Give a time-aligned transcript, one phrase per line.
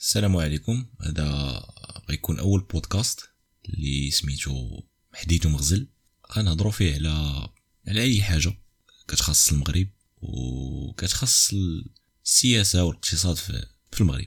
[0.00, 0.86] السلام عليكم.
[1.00, 1.60] هذا
[2.08, 3.20] غيكون أول بودكاست
[3.68, 5.88] اللي سميتو حديث مغزل.
[6.32, 7.48] غنهضروا فيه على
[7.88, 8.52] على أي حاجة.
[9.08, 9.88] كتخص المغرب
[10.22, 11.54] وكتخص
[12.24, 13.66] السياسة والاقتصاد في,
[14.00, 14.26] المغرب.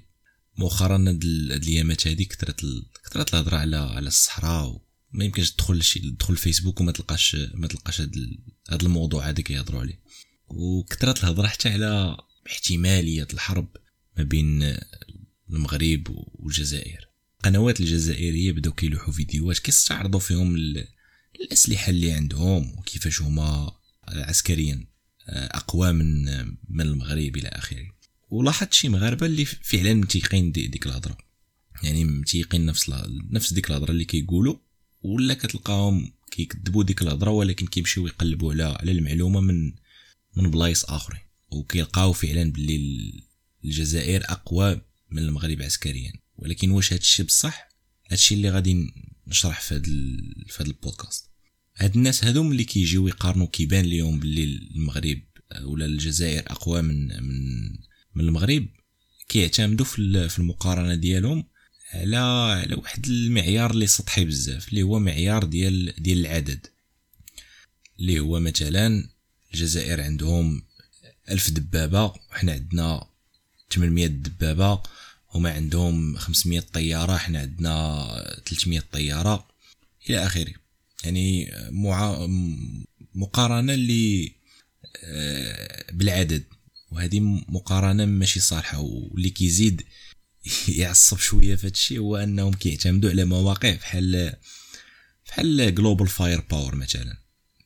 [0.57, 2.62] مؤخرا هاد الأيامات هادي كثرت
[3.05, 4.82] كثرت الهضرة على على الصحراء
[5.12, 10.02] ما يمكنش تدخل شي تدخل الفيسبوك وما تلقاش ما تلقاش هاد الموضوع هذا كيهضروا عليه.
[10.48, 12.18] وكثرت الهضرة حتى على
[12.48, 13.68] احتمالية الحرب
[14.18, 14.78] ما بين
[15.54, 17.07] المغرب والجزائر.
[17.38, 20.55] القنوات الجزائريه بداو كيلوحوا فيديوهات كيستعرضوا فيهم
[21.35, 23.71] الأسلحة اللي عندهم وكيفاش هما
[24.08, 24.85] عسكريا
[25.27, 26.25] آه، أقوى من
[26.70, 27.88] من المغرب إلى آخره.
[28.30, 31.17] ولاحظت شي مغاربة اللي فعلا متيقين دي ديك الهضرة.
[31.83, 32.91] يعني متيقين نفس
[33.31, 34.55] نفس ديك الهضرة اللي كيقولوا
[35.02, 39.73] ولا كتلقاهم كيكذبوا ديك الهضرة ولكن كيمشيو يقلبوا على على المعلومة من
[40.35, 41.22] من بلايص آخرين.
[41.52, 43.23] وكيلقاو فعلا باللي
[43.66, 44.81] الجزائر أقوى
[45.13, 46.13] من المغرب عسكريا.
[46.35, 47.70] ولكن واش هادشي بصح؟
[48.12, 48.94] هادشي اللي غادي
[49.27, 49.86] نشرح في هاد
[50.47, 51.30] في هاد البودكاست.
[51.78, 55.22] هاد الناس هادو اللي كيجيو يقارنوا كيبان ليهم باللي المغرب
[55.61, 57.69] ولا الجزائر أقوى من من
[58.16, 58.67] من المغرب
[59.30, 61.44] كيعتمدوا في في المقارنة ديالهم
[61.94, 62.17] على
[62.61, 66.67] على واحد المعيار اللي سطحي بزاف اللي هو معيار ديال ديال العدد.
[68.00, 69.09] اللي هو مثلا
[69.53, 70.64] الجزائر عندهم
[71.30, 73.12] ألف دبابة وحنا عندنا
[73.75, 74.81] 800 دبابة
[75.33, 78.07] هما عندهم 500 طيارة حنا عندنا
[78.45, 79.47] 300 طيارة
[80.09, 80.53] إلى آخره.
[81.03, 82.27] يعني مع...
[83.16, 84.31] مقارنة اللي
[85.94, 86.44] بالعدد.
[86.91, 88.79] وهذه مقارنة ماشي صالحة.
[88.79, 89.83] واللي كيزيد
[90.67, 94.33] يعصب شوية في هادشي هو أنهم كيعتمدوا على مواقع بحال
[95.27, 97.17] بحال Global Firepower مثلا.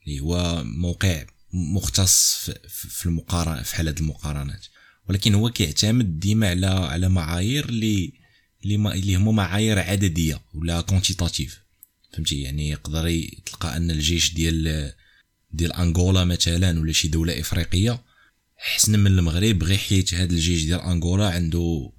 [0.08, 4.66] اللي هو موقع مختص في المقارنة في حال هاد المقارنات.
[5.10, 8.14] ولكن هو كيعتمد ديما على على معايير اللي
[8.64, 11.60] اللي ما اللي هما معايير عددية ولا quantitatifs
[12.14, 14.94] فهمتي؟ يعني يقدر تلقى أن الجيش ديال
[15.52, 18.04] ديال أنغولا مثلا ولا شي دولة إفريقية
[18.58, 21.92] حسن من المغرب غير حيت هذا الجيش ديال أنغولا عنده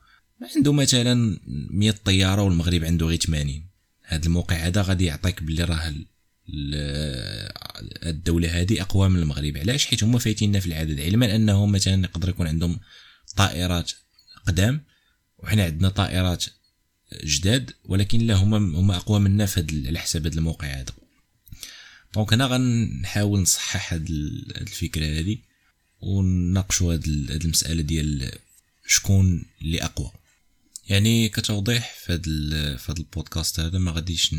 [0.56, 1.38] عنده مثلا
[1.70, 3.64] 100 طيارة والمغرب عنده غير 80
[4.02, 5.94] هذا الموقع هذا غادي يعطيك باللي راه
[8.02, 9.56] الدولة هذه أقوى من المغرب.
[9.56, 12.80] علاش؟ حيت هما فايتيننا في العدد علما أنهم مثلا يقدر يكون عندهم
[13.36, 13.92] طائرات
[14.46, 14.84] قدام
[15.38, 16.44] وحنا عندنا طائرات
[17.24, 20.92] جداد ولكن لا هما هما اقوى منا في هاد على حساب هذا الموقع هذا.
[22.14, 24.10] دونك هنا غنحاول نصحح هاد
[24.60, 25.38] الفكرة هذه
[26.00, 28.32] ونناقشوا هاد المسألة ديال
[28.86, 30.10] شكون اللي أقوى.
[30.88, 32.24] يعني كتوضيح في هاد
[32.78, 34.34] في هاد البودكاست هذا ما غاديش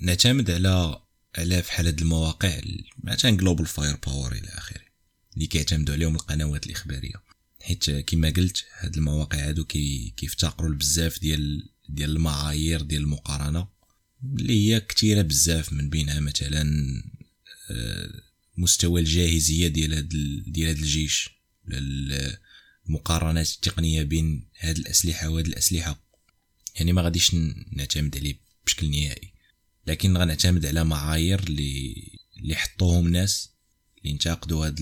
[0.00, 1.00] نعتمد على
[1.34, 2.60] على في هاد المواقع
[3.04, 4.80] مثلا Global Firepower إلى آخره
[5.34, 7.22] اللي كيعتمدوا عليهم القنوات الإخبارية.
[7.60, 13.68] حيت كما قلت هاد المواقع هادو كي كيفتقروا بزاف ديال ديال المعايير ديال المقارنة
[14.24, 16.64] اللي هي كثيره بزاف من بينها مثلا
[17.70, 18.22] آه،
[18.56, 20.08] مستوى الجاهزية ديال هاد
[20.46, 21.30] ديال هاد الجيش
[22.88, 26.02] المقارنات التقنية بين هاد الأسلحة وهاد الأسلحة.
[26.76, 27.34] يعني ما غاديش
[27.72, 29.32] نعتمد عليه بشكل نهائي.
[29.88, 32.04] لكن غنعتمد على معايير اللي
[32.36, 33.50] اللي حطوهم ناس
[33.98, 34.80] اللي انتقدوا هاد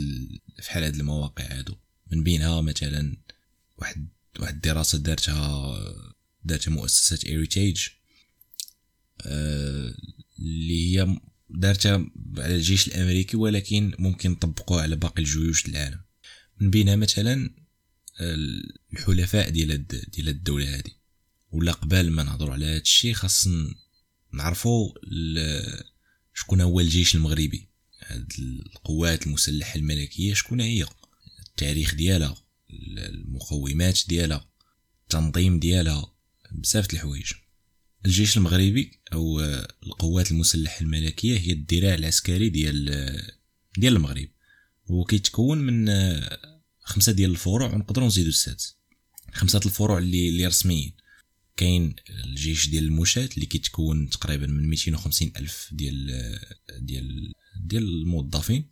[0.62, 1.74] فحال هاد المواقع هادو.
[2.12, 3.16] من بينها مثلا
[3.78, 4.08] واحد
[4.38, 5.78] واحد الدراسة دارتها
[6.44, 7.88] دارتها مؤسسة إيريتيج
[9.22, 9.94] آه،
[10.38, 12.06] اللي هي دارتها
[12.38, 16.00] على الجيش الأمريكي ولكن ممكن نطبقوها على باقي الجيوش العالم.
[16.60, 17.50] من بينها مثلا
[18.92, 20.92] الحلفاء ديال ديال الدولة هذه
[21.50, 23.48] ولا قبل ما نهضروا على هذا الشيء خاص
[24.36, 24.92] نعرفوا
[26.34, 27.68] شكون هو الجيش المغربي.
[28.06, 30.86] هاد القوات المسلحة الملكية شكون هي؟
[31.48, 32.36] التاريخ ديالها
[32.70, 34.48] المقومات ديالها
[35.02, 36.12] التنظيم ديالها
[36.52, 37.32] بزاف الحوايج.
[38.06, 39.40] الجيش المغربي أو
[39.82, 42.84] القوات المسلحة الملكية هي الذراع العسكري ديال
[43.78, 44.28] ديال المغرب.
[44.90, 45.90] هو كيتكون من
[46.80, 48.76] خمسة ديال الفروع ونقدروا نزيدو السادس
[49.32, 50.92] خمسة الفروع اللي اللي رسميين.
[51.56, 56.38] كاين الجيش ديال المشاة اللي كيتكون تقريبا من 250 ألف ديال
[56.78, 58.70] ديال ديال الموظفين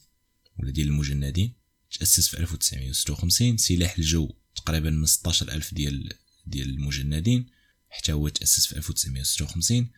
[0.58, 1.52] ولا ديال المجندين.
[1.98, 6.12] تأسس في 1956 سلاح الجو تقريبا من 16 ألف ديال
[6.46, 7.46] ديال المجندين.
[7.88, 9.90] حتى هو تأسس في 1956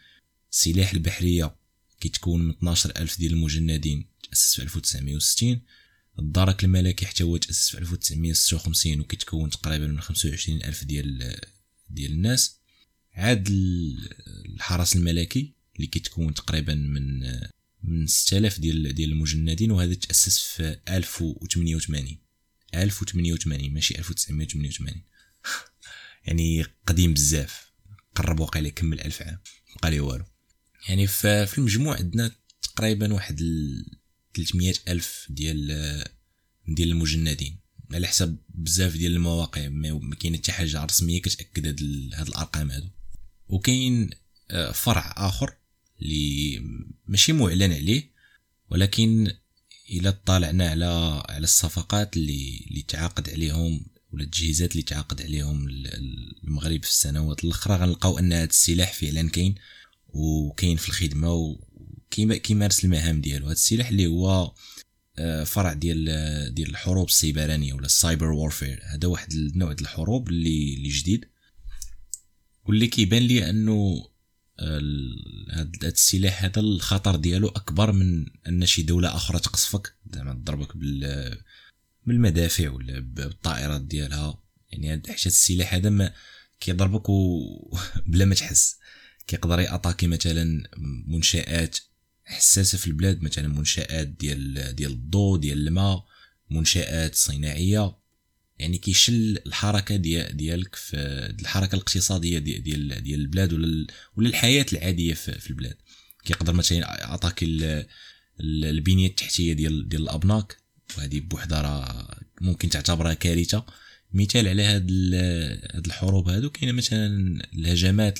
[0.51, 1.57] سلاح البحرية
[2.01, 4.09] كيتكون من 12 ألف ديال المجندين.
[4.31, 5.61] تأسس في 1960
[6.19, 11.41] الدرك الملكي حتى هو تأسس في 1956 وكيتكون تقريبا من 25 ألف ديال
[11.91, 12.56] ديال الناس.
[13.17, 17.21] عاد الحرس الملكي اللي كيتكون تقريبا من
[17.83, 22.19] من 6000 ديال ديال المجندين وهذا تأسس في 1088
[22.75, 25.03] 1088 ماشي 1988
[26.27, 27.73] يعني قديم بزاف.
[28.15, 29.39] قرب واقع يكمل ألف عام.
[29.83, 30.25] بقى لي والو.
[30.89, 32.31] يعني في المجموع عندنا
[32.63, 33.41] تقريبا واحد
[34.35, 36.05] 300 ألف ديال
[36.69, 37.61] ديال المجندين.
[37.93, 41.81] على حسب بزاف ديال المواقع ما كاين حتى حاجة رسمية كتأكد هاد,
[42.15, 42.89] هاد الأرقام هادو.
[43.49, 44.11] وكاين
[44.51, 45.55] آه، فرع آخر
[46.03, 46.61] اللي
[47.07, 48.11] ماشي معلن عليه
[48.71, 49.33] ولكن
[49.91, 56.83] إلا طالعنا على على الصفقات اللي اللي تعاقد عليهم ولا التجهيزات اللي تعاقد عليهم المغرب
[56.83, 59.55] في السنوات الأخرى غنلقاو أن هذا السلاح فعلا كاين
[60.09, 63.45] وكاين في الخدمة وكيمارس المهام ديالو.
[63.45, 64.55] هذا السلاح اللي هو
[65.19, 66.05] آه، فرع ديال
[66.55, 71.25] ديال الحروب السيبرانية ولا ال cyber warfare هذا واحد النوع ديال الحروب اللي جديد.
[72.69, 74.09] واللي كيبان لي أنه
[75.53, 79.95] هذا السلاح هذا الخطر ديالو أكبر من أن شي دولة أخرى تقصفك.
[80.13, 81.39] زعما تضربك بال
[82.07, 84.43] بالمدافع ولا بالطائرات ديالها.
[84.73, 86.13] يعني هاد السلاح هذا ما
[86.61, 87.07] كيضربك.
[88.11, 88.77] بلا ما تحس.
[89.27, 90.63] كيقدر ياتاكي مثلا
[91.07, 91.79] منشآت
[92.25, 96.05] حساسة في البلاد مثلا منشآت ديال ديال الضوء ديال الماء
[96.51, 97.97] منشآت صناعية.
[98.59, 100.97] يعني كيشل الحركة ديال ديالك في
[101.41, 103.87] الحركة الاقتصادية ديال ديال, ديال البلاد ولا
[104.17, 105.77] ولا الحياة العادية في, البلاد.
[106.25, 107.45] كيقدر مثلا عطاك
[108.41, 110.57] البنية التحتية ديال ديال الأبناك.
[110.99, 113.67] وهذه بوحدها راه ممكن تعتبرها كارثة.
[114.13, 114.91] مثال على هاد
[115.75, 118.19] هاد الحروب هادو كاينة مثلا الهجمات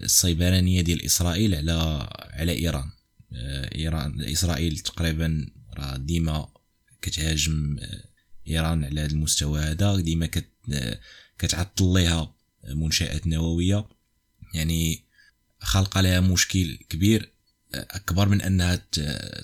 [0.00, 2.90] السيبرانية ديال إسرائيل على على إيران.
[3.34, 5.46] آه، ايران إسرائيل تقريبا
[5.78, 6.48] راه ديما
[7.02, 8.11] كتهاجم آه،
[8.48, 9.96] إيران على هذا المستوى هذا.
[9.96, 10.48] ديما كت
[11.38, 12.34] كتعطل ليها
[12.68, 13.88] منشآت نووية.
[14.54, 15.04] يعني
[15.60, 17.32] خلق لها مشكل كبير
[17.74, 18.76] أكبر من أنها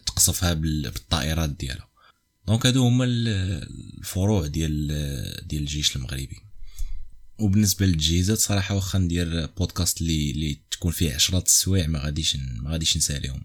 [0.07, 1.89] تقصفها بالطائرات ديالها.
[2.47, 4.87] دونك هادو هما الفروع ديال
[5.49, 6.37] ديال الجيش المغربي.
[7.39, 12.71] وبالنسبة للتجهيزات صراحة واخا ندير بودكاست اللي اللي تكون فيه عشرات السوايع ما غاديش ما
[12.71, 13.43] غاديش نساليهم.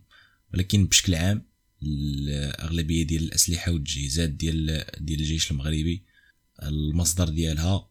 [0.53, 1.45] ولكن بشكل عام
[1.85, 6.03] الأغلبية ديال الأسلحة والتجهيزات ديال ديال الجيش المغربي
[6.63, 7.89] المصدر ديالها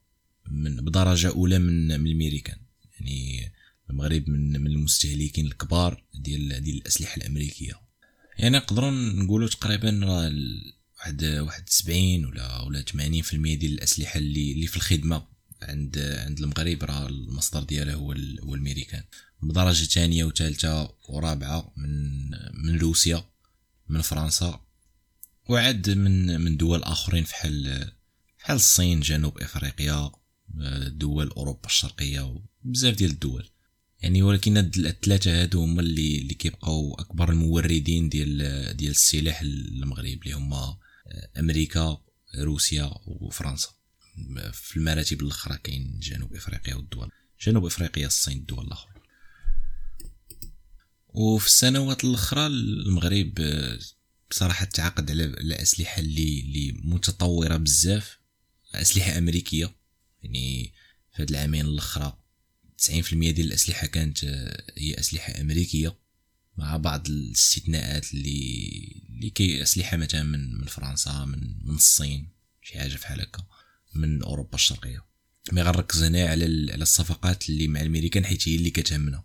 [0.50, 2.59] من بدرجة أولى من من الميريكان
[3.00, 3.53] يعني
[3.91, 7.81] المغرب من من المستهلكين الكبار ديال ديال الأسلحة الأمريكية.
[8.39, 10.33] يعني نقدروا نقولوا تقريبا راه
[10.99, 12.94] واحد واحد 70 ولا ولا 80%
[13.35, 15.27] ديال الأسلحة اللي اللي في الخدمة
[15.62, 18.12] عند عند المغرب راه المصدر ديالها هو
[18.43, 19.03] هو الميريكان
[19.43, 23.31] بدرجة ثانية وثالثه ورابعة من من روسيا.
[23.88, 24.61] من فرنسا
[25.49, 27.93] وعد من من دول آخرين فحال
[28.38, 30.12] بحال الصين جنوب إفريقيا
[30.87, 33.49] دول أوروبا الشرقية وبزاف ديال الدول.
[34.00, 40.32] يعني ولكن الثلاثه هادو هما اللي اللي كيبقاو أكبر الموردين ديال ديال السلاح المغرب اللي
[40.32, 40.79] هما
[41.38, 42.02] أمريكا
[42.38, 43.69] روسيا وفرنسا.
[44.52, 47.11] في المراتب الأخرى كاين جنوب إفريقيا والدول
[47.43, 48.92] جنوب إفريقيا الصين الدول الأخرى.
[51.14, 53.35] وفي السنوات الأخرى المغرب
[54.31, 58.19] بصراحة تعاقد على الاسلحه اللي اللي متطورة بزاف
[58.75, 59.75] أسلحة أمريكية.
[60.23, 60.73] يعني
[61.17, 62.19] في هاد العامين الأخرى
[62.79, 64.25] 90% ديال الأسلحة كانت
[64.76, 65.97] هي أسلحة أمريكية
[66.56, 72.29] مع بعض الاستثناءات اللي اللي كي أسلحة مثلا من من فرنسا من من الصين
[72.62, 73.47] شي حاجة بحال هكا
[73.94, 75.05] من أوروبا الشرقية.
[75.53, 79.25] مي غنركز هنا على على الصفقات اللي مع الأمريكان حيت هي اللي كتهمنا.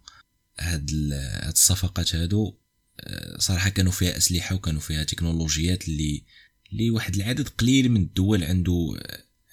[0.59, 2.57] هاد هاد الصفقات هادو
[2.99, 6.23] آه، صراحة كانوا فيها أسلحة وكانوا فيها تكنولوجيات اللي
[6.71, 8.99] اللي واحد العدد قليل من الدول عنده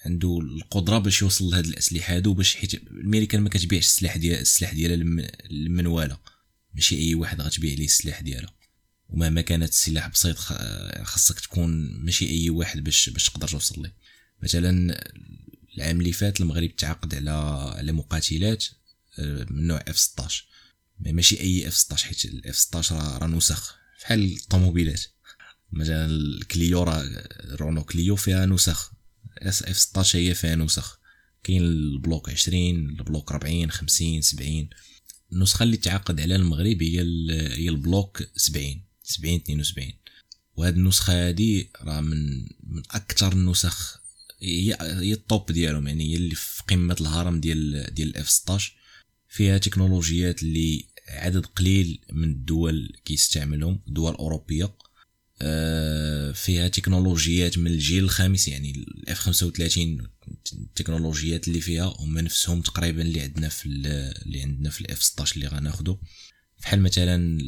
[0.05, 4.73] عنده القدرة باش يوصل لهاد الأسلحة هادو باش حيت الامريكان ما كتبيعش السلاح ديال السلاح
[4.73, 6.17] ديالها للمنوالة.
[6.73, 8.53] ماشي أي واحد غتبيع ليه السلاح ديالها.
[9.09, 10.37] ومهما كانت السلاح بسيط
[11.03, 13.93] خاصك تكون ماشي أي واحد باش باش تقدر توصل ليه.
[14.43, 15.03] مثلا
[15.77, 17.31] العام اللي فات المغرب تعاقد على
[17.77, 18.65] على مقاتلات
[19.19, 20.45] آه، من نوع F 16
[20.99, 25.01] ماشي أي F 16 حيت ال F 16 راه نسخ بحال الطوموبيلات.
[25.71, 28.91] مثلا ال Clio راه Renault Clio فيها نسخ
[29.37, 30.99] F 16 هي فيها نسخ
[31.43, 34.69] كاين ال block 20 ال block 40 50 70
[35.31, 36.99] النسخة اللي تعاقد عليها المغرب هي
[37.31, 39.93] هي ال block 70 70 72
[40.55, 44.01] وهاد النسخة هادي راه من من أكثر النسخ
[44.41, 45.87] هي هي ال top ديالهم.
[45.87, 48.73] يعني هي اللي في قمة الهرم ديال ديال ال F 16
[49.35, 54.75] فيها تكنولوجيات اللي عدد قليل من الدول كيستعملهم دول أوروبية.
[55.41, 60.07] آه، فيها تكنولوجيات من الجيل الخامس يعني ال F 35
[60.53, 65.47] التكنولوجيات اللي فيها هما نفسهم تقريبا اللي عندنا في اللي عندنا في الأف 16 اللي
[65.47, 65.97] غناخدو.
[66.61, 67.39] بحال مثلا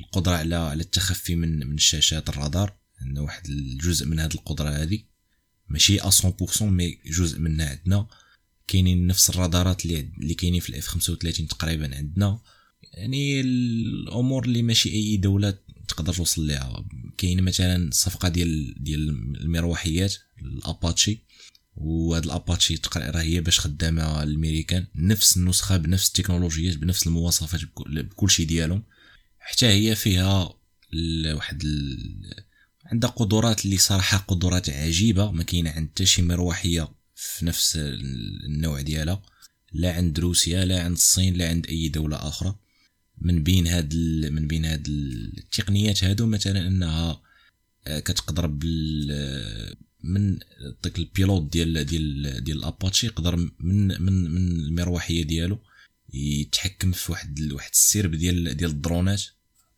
[0.00, 4.98] القدرة على على التخفي من من شاشات الرادار عندنا واحد الجزء من هذه القدرة هذه
[5.68, 8.08] ماشي 100% مي جزء منها عندنا.
[8.66, 12.40] كاينين نفس الرادارات اللي اللي كاينين في الإف 35 تقريبا عندنا.
[12.94, 16.84] يعني الأمور اللي ماشي أي دولة تقدر توصل ليها.
[17.18, 19.08] كاين مثلا الصفقه ديال ديال
[19.40, 21.18] المروحيات الأباتشي.
[21.76, 24.86] وهاد الأباتشي راه هي باش خدامة الأمريكان.
[24.94, 28.82] نفس النسخة بنفس التكنولوجيات بنفس المواصفات بكل شيء ديالهم.
[29.38, 30.54] حتى هي فيها
[31.34, 31.62] واحد.
[32.84, 35.30] عندها قدرات اللي صراحة قدرات عجيبة.
[35.30, 39.22] ما كاينة عند حتى شي مروحية في نفس النوع ديالها
[39.72, 42.56] لا عند روسيا لا عند الصين لا عند أي دولة آخرى
[43.18, 43.96] من بين هاد.
[44.30, 47.22] من بين هاد التقنيات هادو مثلا أنها
[47.86, 50.38] آه، كتقدر بال من
[50.82, 55.58] ديك ال pilote ديال ديال ديال الأباتشي يقدر من من من المروحية ديالو
[56.14, 59.22] يتحكم في واحد واحد السرب ديال ديال الدرونات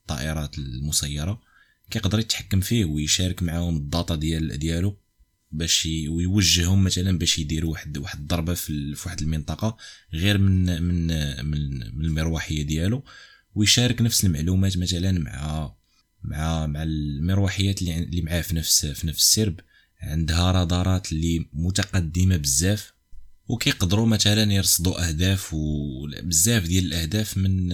[0.00, 1.42] الطائرات المسيرة
[1.90, 4.96] كيقدر يتحكم فيه ويشارك معاهم ال data ديال ديالو
[5.56, 9.76] باش ويوجههم مثلا باش يديروا واحد واحد الضربة في, واحد المنطقة
[10.14, 11.06] غير من من
[11.46, 13.04] من, من المروحية ديالو
[13.54, 15.74] ويشارك نفس المعلومات مثلا مع
[16.22, 19.60] مع مع المروحيات اللي اللي معاه في نفس في نفس السرب.
[20.02, 22.92] عندها رادارات اللي متقدمة بزاف
[23.48, 27.68] وكيقدروا مثلا يرصدوا أهداف وبزاف ديال الأهداف من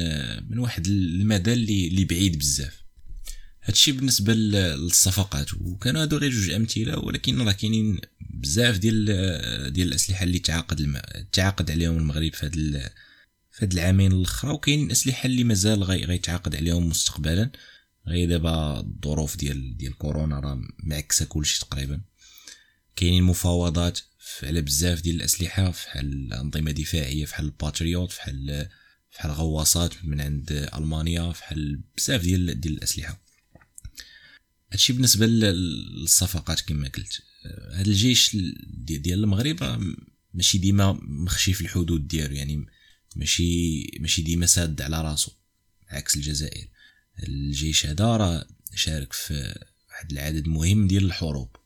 [0.50, 2.79] من واحد المدى اللي بعيد بزاف.
[3.62, 5.54] هادشي بالنسبة للصفقات.
[5.54, 9.04] وكانوا هادو غير جوج أمثلة ولكن راه كاينين بزاف ديال
[9.72, 11.00] ديال الأسلحة اللي تعاقد الم...
[11.32, 12.90] تعاقد عليهم المغرب في هاد ال...
[13.50, 14.52] في هاد العامين الأخرى.
[14.52, 16.04] وكاين أسلحة اللي مازال غي...
[16.04, 17.50] غيتعاقد عليهم مستقبلا.
[18.08, 22.00] غير دابا الظروف ديال ديال كورونا راه معكسة كلشي تقريبا.
[22.96, 24.00] كاينين مفاوضات
[24.42, 28.68] على بزاف ديال الأسلحة فحال الأنظمة دفاعيه فحال الباتريوت فحال
[29.10, 33.29] فحال غواصات من عند ألمانيا فحال بزاف ديال ديال الأسلحة.
[34.72, 37.22] هادشي بالنسبة للصفقات كما قلت.
[37.72, 38.36] هاد الجيش
[38.66, 39.80] ديال المغرب
[40.34, 42.66] ماشي ديما مخشي في الحدود ديالو يعني
[43.16, 45.32] ماشي ماشي ديما ساد على راسو
[45.88, 46.68] عكس الجزائر.
[47.22, 49.54] الجيش هذا راه شارك في
[49.88, 51.56] واحد العدد مهم ديال الحروب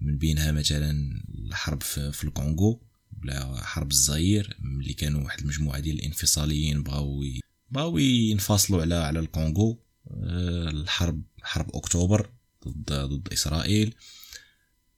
[0.00, 2.82] من بينها مثلا الحرب في الكونغو
[3.22, 7.24] ولا حرب الزاير اللي كانوا واحد المجموعة ديال الانفصاليين بغاو
[7.70, 9.84] بغاو ينفصلوا على على الكونغو.
[10.10, 12.30] آه، الحرب حرب أكتوبر
[12.68, 13.94] ضد ضد إسرائيل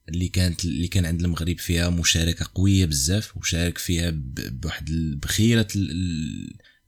[0.09, 4.91] اللي كانت اللي كان عند المغرب فيها مشاركة قوية بزاف وشارك فيها بواحد
[5.23, 5.67] بخيرة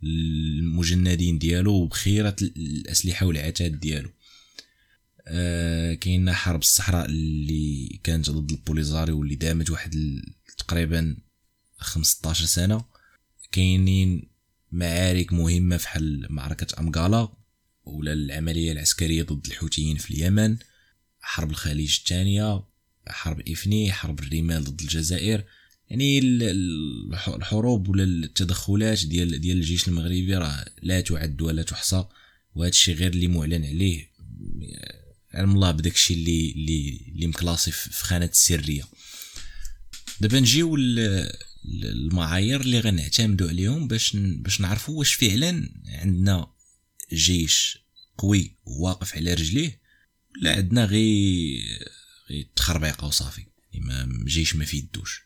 [0.04, 4.10] المجندين ديالو وبخيرة الأسلحة والعتاد ديالو.
[5.28, 10.22] آه كاين حرب الصحراء اللي كانت ضد البوليزاريو واللي دامت واحد
[10.58, 11.18] تقريبا
[11.78, 12.86] 15 سنة.
[13.52, 14.30] كاينين
[14.72, 17.30] معارك مهمة فحال معركة امقالا
[17.84, 20.58] ولا العملية العسكرية ضد الحوثيين في اليمن.
[21.30, 22.64] حرب الخليج الثانية
[23.08, 25.44] حرب إفني حرب الرمال ضد الجزائر.
[25.90, 26.20] يعني
[27.28, 32.06] الحروب ولا التدخلات ديال ديال الجيش المغربي راه لا تعد ولا تحصى
[32.56, 34.10] وهذا الشيء غير اللي معلن عليه.
[35.34, 38.84] علم الله بداك الشيء اللي اللي اللي في خانة السرية.
[40.22, 40.76] دابا نجيو
[41.66, 46.48] المعايير اللي غنعتمدوا عليهم باش باش نعرفوا واش فعلا عندنا
[47.14, 47.78] جيش
[48.18, 49.89] قوي وواقف على رجليه.
[50.36, 51.90] ولا عندنا غير
[52.30, 53.46] غير تخربيقة وصافي.
[53.74, 55.22] يعني ما جيش ما فيدوش.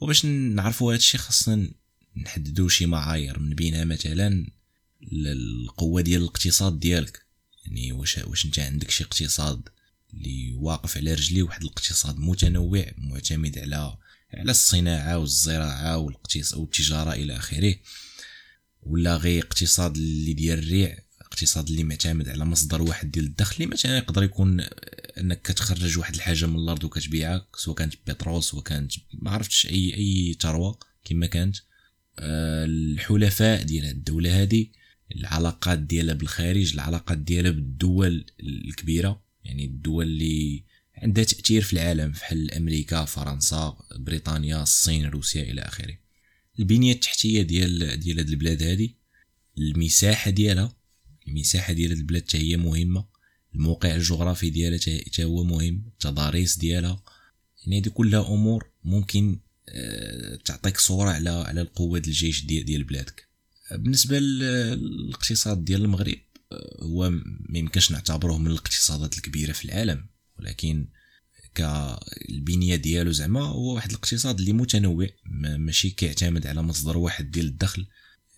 [0.00, 1.70] وباش نعرفوا هذا الشيء خاصنا
[2.16, 4.46] نحددوا شي معايير من بينها مثلا
[5.12, 7.26] القوة ديال الاقتصاد ديالك.
[7.64, 9.68] يعني واش واش انت عندك شي اقتصاد
[10.14, 13.96] اللي واقف على رجليه واحد الاقتصاد متنوع معتمد على
[14.34, 17.76] على الصناعة والزراعة والاقتصاد والتجارة إلى آخره
[18.82, 20.98] ولا غير اقتصاد اللي ديال الريع؟
[21.40, 24.60] اقتصاد اللي معتمد على مصدر واحد ديال الدخل اللي مثلا يقدر يكون
[25.18, 29.94] انك كتخرج واحد الحاجة من الأرض وكتبيعها سواء كانت بترول سواء كانت ما عرفتش أي
[29.94, 31.56] أي ثروة كما كانت.
[32.18, 34.66] آه، الحلفاء ديال الدولة هذه
[35.16, 40.64] العلاقات ديالها بالخارج العلاقات ديالها بالدول الكبيرة يعني الدول اللي
[40.96, 45.98] عندها تأثير في العالم بحال أمريكا فرنسا بريطانيا الصين روسيا إلى آخره.
[46.58, 48.96] البنية التحتية ديال ديال هاد البلاد هادي
[49.58, 50.79] المساحة ديالها
[51.28, 53.04] المساحة ديال البلاد حتى هي مهمة
[53.54, 57.02] الموقع الجغرافي ديالها حتى هو مهم التضاريس ديالها.
[57.66, 63.28] يعني هذه كلها أمور ممكن آه، تعطيك صورة على على القوة ديال الجيش ديال, بلادك.
[63.72, 66.18] بالنسبة للاقتصاد ديال المغرب
[66.82, 67.10] هو
[67.48, 70.06] ما يمكنش نعتبروه من الاقتصادات الكبيرة في العالم
[70.38, 70.88] ولكن
[71.54, 75.08] كالبنيه ديالو زعما هو واحد الاقتصاد اللي متنوع
[75.58, 77.86] ماشي كيعتمد على مصدر واحد ديال الدخل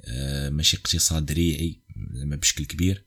[0.05, 1.81] آه، ماشي اقتصاد ريعي.
[2.13, 3.05] زعما بشكل كبير.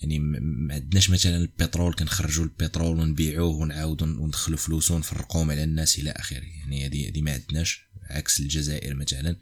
[0.00, 6.10] يعني ما عندناش مثلا البترول كنخرجوا البترول ونبيعوه ونعاودوا وندخلوا فلوس ونفرقوهم على الناس إلى
[6.10, 6.44] آخره.
[6.44, 9.36] يعني هذه هذه ما عندناش عكس الجزائر مثلا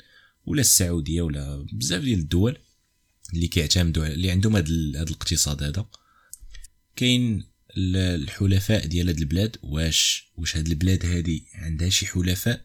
[0.46, 2.58] ولا السعودية ولا بزاف ديال الدول
[3.34, 5.86] اللي كيعتمدوا اللي عندهم هذا الاقتصاد هذا.
[6.96, 7.44] كاين
[7.78, 9.56] الحلفاء ديال هاد البلاد.
[9.62, 12.64] واش واش هاد البلاد هادي عندها شي حلفاء؟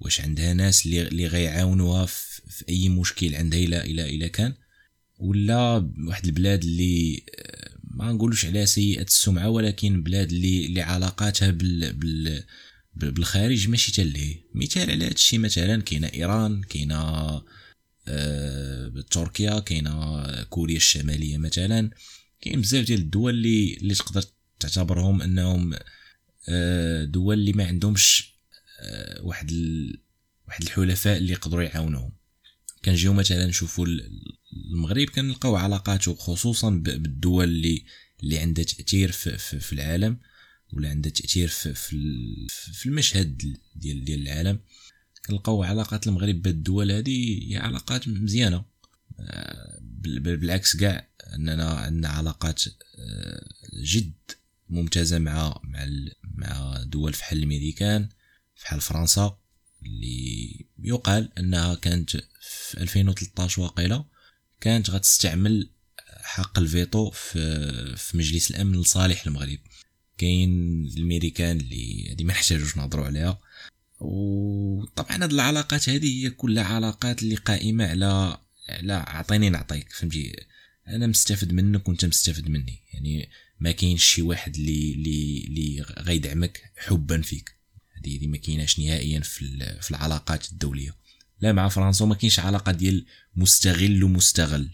[0.00, 4.54] واش عندها ناس اللي اللي غيعاونوها في أي مشكل عندها إلى إلى كان؟
[5.18, 7.22] ولا واحد البلاد اللي
[7.94, 12.44] ما نقولوش عليها سيئة السمعة ولكن بلاد اللي اللي علاقاتها بال, بال
[12.94, 17.42] بالخارج ماشي تلهي مثال على هذا الشيء مثلا كاينة إيران كاينة
[18.08, 21.90] آه تركيا كاينة كوريا الشمالية مثلا.
[22.40, 24.24] كاين بزاف ديال الدول اللي اللي تقدر
[24.60, 25.74] تعتبرهم أنهم
[26.48, 28.34] آه دول اللي ما عندهمش
[28.80, 30.00] آه واحد ال...
[30.48, 32.12] واحد الحلفاء اللي يقدروا يعاونوهم.
[32.84, 33.86] كنجيو مثلا نشوفوا
[34.72, 37.84] المغرب كنلقاو علاقاته خصوصا بالدول اللي
[38.22, 40.18] اللي عندها تأثير في, في, في العالم
[40.72, 41.96] ولا عندها تأثير في, في,
[42.48, 44.60] في المشهد ديال ديال العالم.
[45.26, 48.64] كنلقاو علاقات المغرب بالدول هذه هي علاقات مزيانة.
[49.20, 52.62] آه، بالعكس كاع أننا عندنا علاقات
[52.98, 53.48] آه،
[53.82, 54.14] جد
[54.68, 55.86] ممتازة مع مع
[56.22, 58.08] مع دول فحال الميريكان
[58.54, 59.38] فحال فرنسا
[59.82, 64.04] اللي يقال أنها كانت في 2013 واقيلا.
[64.64, 65.70] كانت غتستعمل
[66.22, 69.58] حق الفيتو في في مجلس الأمن لصالح المغرب.
[70.18, 70.50] كاين
[70.96, 73.40] الميريكان اللي هذه ما نحتاجوش نهضروا عليها.
[74.00, 80.36] وطبعا هاد العلاقات هذه هي كلها علاقات اللي قائمة على على عطيني نعطيك فهمتي؟
[80.88, 82.82] أنا مستفد منك وأنت مستفد مني.
[82.92, 83.30] يعني
[83.60, 87.54] ما كاينش شي واحد اللي اللي اللي غيدعمك حبا فيك.
[87.94, 91.03] هذه ما كايناش نهائيا في في العلاقات الدولية.
[91.40, 94.70] لا مع فرنسا ما كاينش علاقة ديال مستغل ومستغل.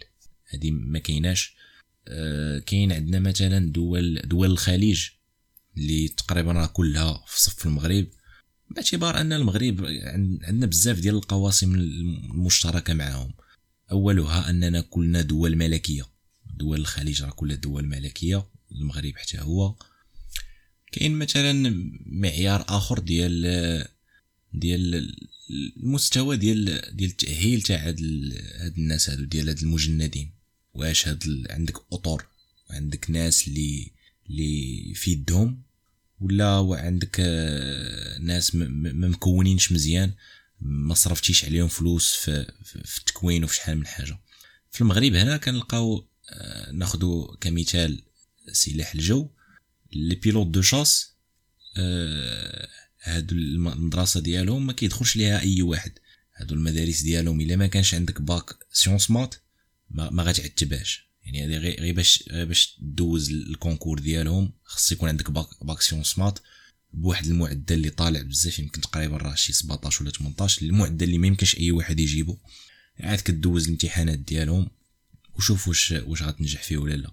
[0.49, 1.55] هذه ما كايناش.
[2.09, 5.09] آه كاين عندنا مثلا دول دول الخليج
[5.77, 8.07] اللي تقريبا راه كلها في صف المغرب.
[8.71, 9.87] باعتبار أن المغرب
[10.43, 13.35] عندنا بزاف ديال القواسم المشتركة معهم
[13.93, 16.07] أولها أننا كلنا دول ملكية.
[16.57, 19.75] دول الخليج راه كلها دول ملكية المغرب حتى هو.
[20.93, 21.75] كاين مثلا
[22.07, 23.45] معيار آخر ديال
[24.55, 25.17] ديال
[25.77, 26.65] المستوى ديال
[26.97, 28.01] ديال التأهيل تاع هاد,
[28.57, 30.31] هاد الناس هادو ديال هاد المجندين.
[30.75, 32.27] واش هاد عندك أطر
[32.71, 33.91] عندك ناس اللي
[34.31, 35.63] اللي في يدهم
[36.21, 40.13] ولا عندك آه، ناس ما مكونينش مزيان
[40.61, 44.19] ما صرفتيش عليهم فلوس في, في التكوين وفي شحال من حاجة.
[44.71, 48.03] في المغرب هنا كنلقاو آه، ناخذ كمثال
[48.53, 49.29] سلاح الجو.
[49.93, 51.11] les pilotes de chasse
[53.03, 55.93] هادو المدرسة ديالهم ما كيدخلش ليها أي واحد.
[56.37, 59.35] هادو المدارس ديالهم إلا ما كانش عندك bac sciences maths
[59.91, 65.31] ما, ما غتعتباش يعني هذه غير باش باش دوز ال concours ديالهم خص يكون عندك
[65.31, 66.39] bac bac sciences maths
[66.93, 71.27] بواحد المعدل اللي طالع بزاف يمكن تقريبا راه شي 17 ولا 18 المعدل اللي ما
[71.27, 72.37] يمكنش أي واحد يجيبو.
[73.01, 74.71] عاد كدوز الامتحانات ديالهم
[75.35, 77.11] وشوف واش واش غتنجح فيه ولا لا.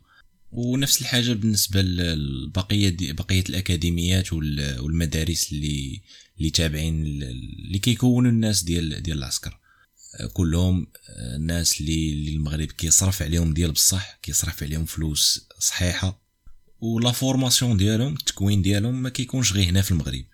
[0.52, 6.02] ونفس الحاجة بالنسبة لبقيه بقية الأكاديميات والمدارس اللي
[6.38, 9.60] اللي تابعين اللي كيكونوا الناس ديال ديال العسكر.
[10.34, 10.88] كلهم
[11.40, 16.28] ناس اللي المغرب كيصرف عليهم ديال بصح كيصرف عليهم فلوس صحيحة.
[16.80, 20.26] و la formation ديالهم التكوين ديالهم ما كيكونش غير هنا في المغرب.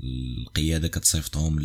[0.00, 1.56] القيادة كتصيفطهم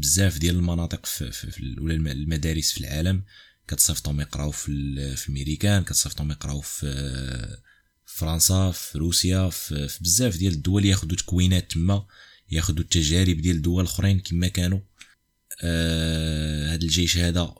[0.00, 3.22] بزاف ديال المناطق في, في, في ولا المدارس في العالم.
[3.68, 7.58] كتصيفطهم يقراو في في الميريكان كتصيفطهم يقراو في
[8.04, 12.06] فرنسا في روسيا في, في بزاف ديال الدول ياخذوا تكوينات تما
[12.50, 14.80] ياخذوا التجارب ديال دول أخرين كما كانوا.
[15.62, 17.54] آه هذا الجيش هذا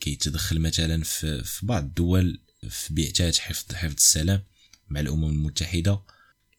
[0.00, 4.42] كيتدخل مثلا في, في بعض الدول في بعثات حفظ حفظ السلام
[4.88, 6.02] مع الأمم المتحدة.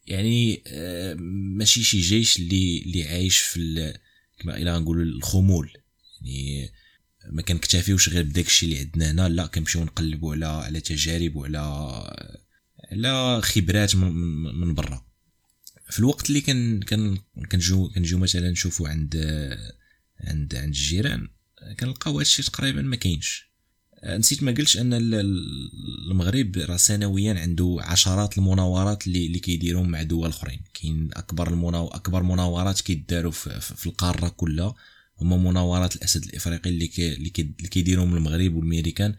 [0.07, 1.13] يعني آه
[1.57, 3.93] ماشي شي جيش اللي اللي عايش في
[4.39, 5.73] كما إلى نقول الخمول.
[6.21, 6.71] يعني
[7.29, 9.29] ما كنكتفيوش غير بداك الشيء اللي عندنا هنا.
[9.29, 11.57] لا كنمشيو نقلبوا على على تجارب وعلى
[12.91, 15.05] على خبرات من, برا.
[15.89, 17.17] في الوقت اللي كان كان
[17.51, 19.15] كنجيو كنجيو مثلا نشوفوا عند
[20.19, 21.27] عند عند الجيران
[21.79, 23.49] كنلقاو هادشي تقريبا ما كاينش.
[24.05, 30.29] نسيت ما قلتش أن المغرب راه سنويا عنده عشرات المناورات اللي اللي كيديرهم مع دول
[30.29, 30.61] أخرين.
[30.73, 31.87] كاين أكبر المناو...
[31.87, 34.75] أكبر مناورات كيداروا في, في القارة كلها.
[35.21, 39.15] هما مناورات الأسد الإفريقي اللي كي اللي, كي اللي كيديرهم المغرب والميريكان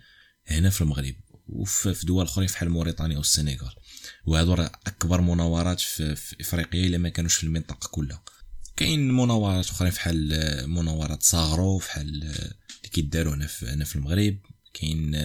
[0.47, 1.15] هنا في المغرب
[1.49, 3.75] وفي دول أخرى بحال موريتانيا والسنغال.
[4.27, 8.23] وهادو راه أكبر مناورات في, في إفريقيا إلا ما كانوش في المنطقة كلها.
[8.77, 10.29] كاين مناورات أخرى بحال
[10.71, 12.55] مناورات صاغرو بحال اللي
[12.93, 14.39] كيداروا هنا في هنا في المغرب.
[14.75, 15.17] كاين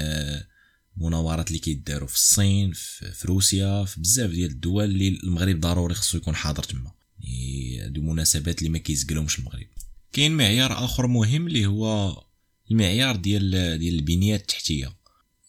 [0.97, 6.17] مناورات اللي كيداروا في الصين في روسيا في بزاف ديال الدول اللي المغرب ضروري خصو
[6.17, 6.91] يكون حاضر تما.
[7.19, 9.67] يعني هادو مناسبات اللي ما كيزقلهمش المغرب.
[10.13, 12.23] كاين معيار آخر مهم اللي هو
[12.71, 14.97] المعيار ديال ديال البنية التحتية.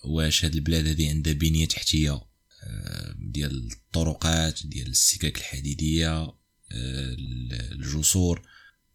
[0.04, 2.20] واش هاد البلاد هادي عندها بنية تحتية؟
[2.62, 6.36] آه، ديال الطرقات ديال السكك الحديدية آه،
[7.72, 8.48] الجسور.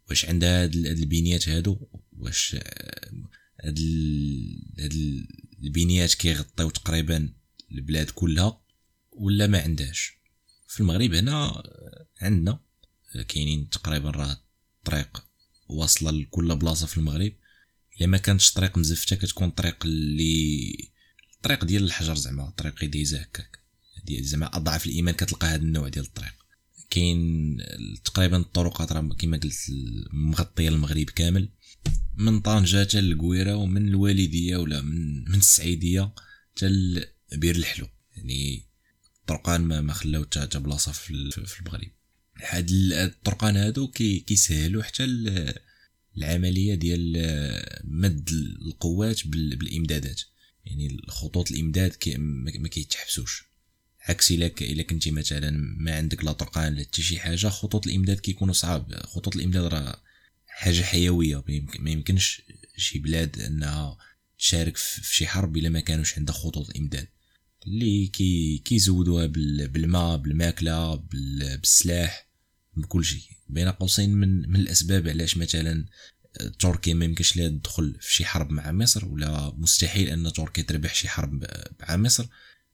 [0.09, 3.11] واش عندها هاد البنيات هادو؟ واش آه،
[3.63, 3.79] هاد
[4.79, 4.93] هاد
[5.63, 7.33] البنيات كيغطيو تقريبا
[7.71, 8.61] البلاد كلها
[9.11, 10.17] ولا ما عندهاش؟
[10.67, 11.63] في المغرب هنا
[12.21, 12.59] عندنا
[13.27, 14.41] كاينين تقريبا راه
[14.77, 15.26] الطريق
[15.69, 17.33] واصلة لكل بلاصة في المغرب
[17.97, 20.75] الا ما كانتش طريق مزفته كتكون طريق اللي
[21.35, 23.59] الطريق ديال الحجر زعما طريق يديزه هكاك.
[24.09, 26.33] زعما اضعف الإيمان كتلقى هذا النوع ديال الطريق.
[26.89, 27.57] كاين
[28.05, 29.55] تقريبا الطرقات راه كما قلت
[30.13, 31.49] مغطيه المغرب كامل.
[32.15, 36.13] من طنجة حتى للقويرة ومن الوالدية ولا من من السعيدية
[36.55, 36.69] حتى
[37.31, 37.87] بير الحلو.
[38.15, 38.65] يعني
[39.21, 41.91] الطرقان ما ما خلاو حتى بلاصة في المغرب.
[42.43, 45.05] هاد الطرقان هادو كيسهلوا حتى
[46.17, 47.13] العملية ديال
[47.83, 48.29] مد
[48.61, 50.21] القوات بالإمدادات.
[50.65, 51.95] يعني الخطوط الإمداد
[52.59, 53.43] ما كيتحبسوش.
[54.01, 58.53] عكس إلا إلا كنتي مثلا ما عندك لا طرقان لا شي حاجة خطوط الإمداد كيكونوا
[58.53, 58.93] صعاب.
[59.03, 60.01] خطوط الإمداد راه
[60.47, 61.43] حاجة حيوية.
[61.79, 62.41] ما يمكنش
[62.77, 63.97] شي بلاد أنها
[64.39, 67.07] تشارك في شي حرب إلا ما كانوش عندها خطوط الإمداد.
[67.67, 72.26] اللي كي كيزودوها بالماء بالماكلة بالسلاح.
[72.81, 73.21] بكل شيء.
[73.49, 75.85] بين قوسين من من الأسباب علاش مثلا
[76.59, 80.95] تركيا ما يمكنش لها تدخل في شي حرب مع مصر ولا مستحيل أن تركيا تربح
[80.95, 81.45] شي حرب
[81.79, 82.25] مع مصر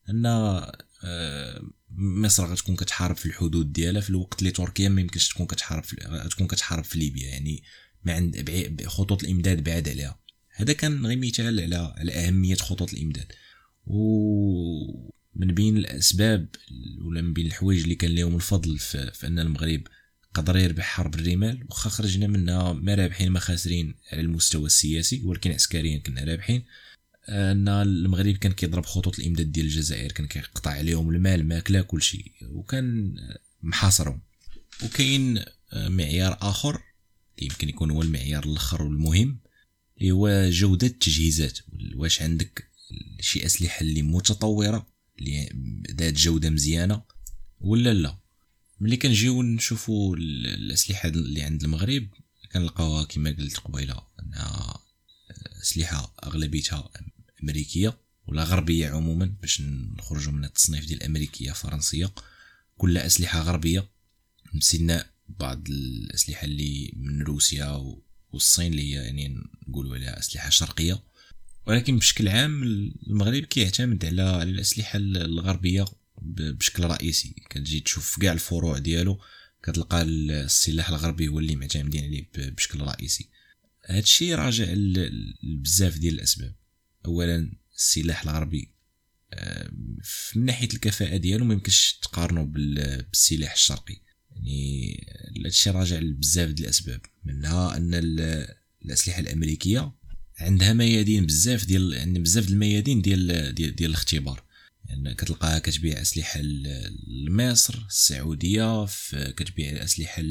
[0.09, 1.61] أن آه،
[1.97, 5.95] مصر غتكون كتحارب في الحدود ديالها في الوقت اللي تركيا ما يمكنش تكون كتحارب في
[6.07, 7.27] غتكون كتحارب في ليبيا.
[7.29, 7.63] يعني
[8.03, 10.19] ما عند خطوط الإمداد بعاد عليها.
[10.55, 13.31] هذا كان غير مثال على أهمية خطوط الإمداد.
[15.35, 16.47] ومن بين الأسباب
[17.01, 19.81] ولا من بين الحوايج اللي كان لهم الفضل في, أن المغرب
[20.33, 25.51] قدر يربح حرب الرمال واخا خرجنا منها ما رابحين ما خاسرين على المستوى السياسي ولكن
[25.51, 26.63] عسكريا كنا رابحين.
[27.29, 32.31] أن المغرب كان كيضرب خطوط الإمداد ديال الجزائر كان كيقطع عليهم المال ماكلة كل شيء
[32.41, 33.15] وكان
[33.63, 34.21] محاصرهم.
[34.83, 35.43] وكاين
[35.73, 36.81] معيار آخر
[37.41, 39.39] يمكن يكون هو المعيار الأخر والمهم
[39.97, 41.59] اللي هو جودة التجهيزات.
[41.95, 42.67] واش عندك
[43.19, 45.49] شي أسلحة اللي متطورة اللي
[45.91, 47.01] ذات جودة مزيانة
[47.59, 48.17] ولا لا؟
[48.79, 52.07] ملي كنجيو نشوفوا الأسلحة اللي عند المغرب
[52.51, 54.79] كنلقاوها كما قلت قبيلة أنها
[55.61, 56.89] أسلحة أغلبيتها
[57.43, 57.97] أمريكية
[58.27, 59.61] ولا غربية عموما باش
[59.97, 62.13] نخرجوا من التصنيف ديال الامريكيه فرنسية.
[62.77, 63.89] كلها أسلحة غربية
[64.53, 67.95] مسينا بعض الأسلحة اللي من روسيا
[68.31, 71.03] والصين اللي هي يعني نقولوا عليها أسلحة شرقية.
[71.67, 72.63] ولكن بشكل عام
[73.07, 75.85] المغرب كيعتمد على الأسلحة الغربية
[76.21, 77.35] بشكل رئيسي.
[77.49, 79.19] كتجي تشوف كاع الفروع ديالو
[79.63, 83.29] كتلقى السلاح الغربي هو اللي معتمدين عليه بشكل رئيسي.
[83.85, 84.65] هادشي راجع
[85.43, 86.55] لبزاف ديال الأسباب.
[87.05, 88.69] اولا السلاح الغربي
[90.35, 94.01] من ناحية الكفاءة ديالو ما يمكنش تقارنه بالسلاح الشرقي.
[94.35, 95.07] يعني
[95.45, 97.01] هادشي راجع لبزاف ديال الأسباب.
[97.25, 97.93] منها أن
[98.85, 99.91] الأسلحة الأمريكية
[100.39, 104.43] عندها ميادين بزاف ديال يعني بزاف الميادين ديال ديال, ديال الاختبار.
[104.85, 106.41] يعني كتلقاها كتبيع أسلحة
[107.07, 110.21] لمصر السعودية كتبيع أسلحة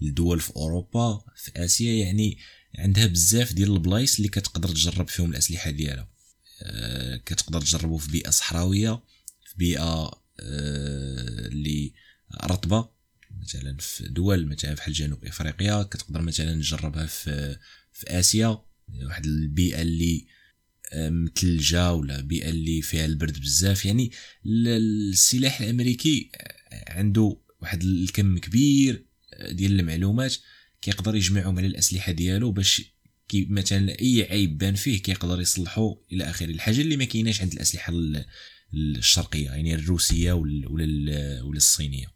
[0.00, 2.04] لدول في أوروبا في آسيا.
[2.04, 2.38] يعني
[2.78, 6.08] عندها بزاف ديال البلايص اللي كتقدر تجرب فيهم الأسلحة ديالها.
[6.62, 9.02] أه كتقدر تجربو في بيئة صحراوية
[9.44, 10.22] في بيئة أه
[11.46, 11.92] اللي
[12.44, 12.88] رطبة
[13.30, 17.58] مثلا في دول مثلا بحال جنوب إفريقيا كتقدر مثلا تجربها في
[17.92, 18.65] في آسيا.
[18.92, 20.26] واحد البيئة اللي
[20.94, 23.84] متلجة ولا بيئة اللي فيها البرد بزاف.
[23.84, 24.10] يعني
[24.46, 26.30] السلاح الأمريكي
[26.88, 29.06] عنده واحد الكم كبير
[29.50, 30.36] ديال المعلومات
[30.82, 32.82] كيقدر يجمعهم على الأسلحة ديالو باش
[33.28, 36.46] كي مثلا أي عيب بان فيه كيقدر يصلحو إلى آخره.
[36.50, 37.92] الحاجة اللي ما كايناش عند الأسلحة
[38.74, 40.68] الشرقية يعني الروسية ولا
[41.42, 42.06] ولا الصينية.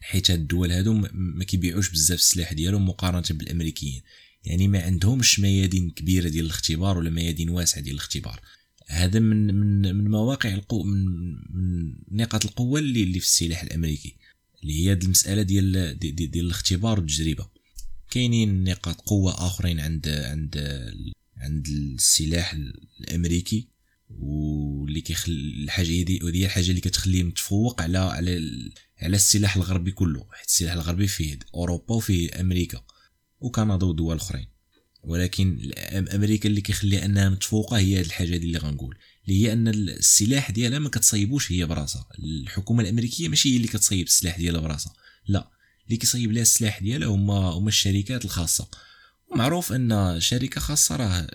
[0.00, 4.02] حيت الدول هادو ما كيبيعوش بزاف السلاح ديالهم مقارنة بالأمريكيين.
[4.46, 8.40] يعني ما عندهمش ميادين كبيرة ديال الاختبار ولا ميادين واسعة ديال الاختبار.
[8.88, 11.04] هذا من من من مواقع القوة من
[11.50, 14.16] من نقاط القوة اللي اللي في السلاح الأمريكي
[14.62, 17.48] اللي هي المسألة ديال ديال, ديال الاختبار والتجربة.
[18.10, 20.56] كاينين نقاط قوة آخرين عند عند
[21.36, 22.56] عند السلاح
[23.00, 23.68] الأمريكي
[24.10, 28.62] واللي كيخلي الحاجة دي ودي الحاجة اللي كتخليه متفوق على على
[29.02, 32.84] على السلاح الغربي كله حيت السلاح الغربي فيه أوروبا وفيه أمريكا.
[33.40, 34.46] وكندا ودول أخرين.
[35.04, 35.72] ولكن
[36.14, 40.78] أمريكا اللي كيخليها أنها متفوقة هي هذه الحاجة اللي غنقول اللي هي أن السلاح ديالها
[40.78, 42.08] ما كتصيبوش هي براسها.
[42.18, 44.94] الحكومة الأمريكية ماشي هي اللي كتصيب السلاح ديالها براسها.
[45.28, 45.50] لا
[45.86, 48.68] اللي كيصيب لها السلاح ديالها هما هما الشركات الخاصة.
[49.28, 51.26] ومعروف أن شركة خاصة راه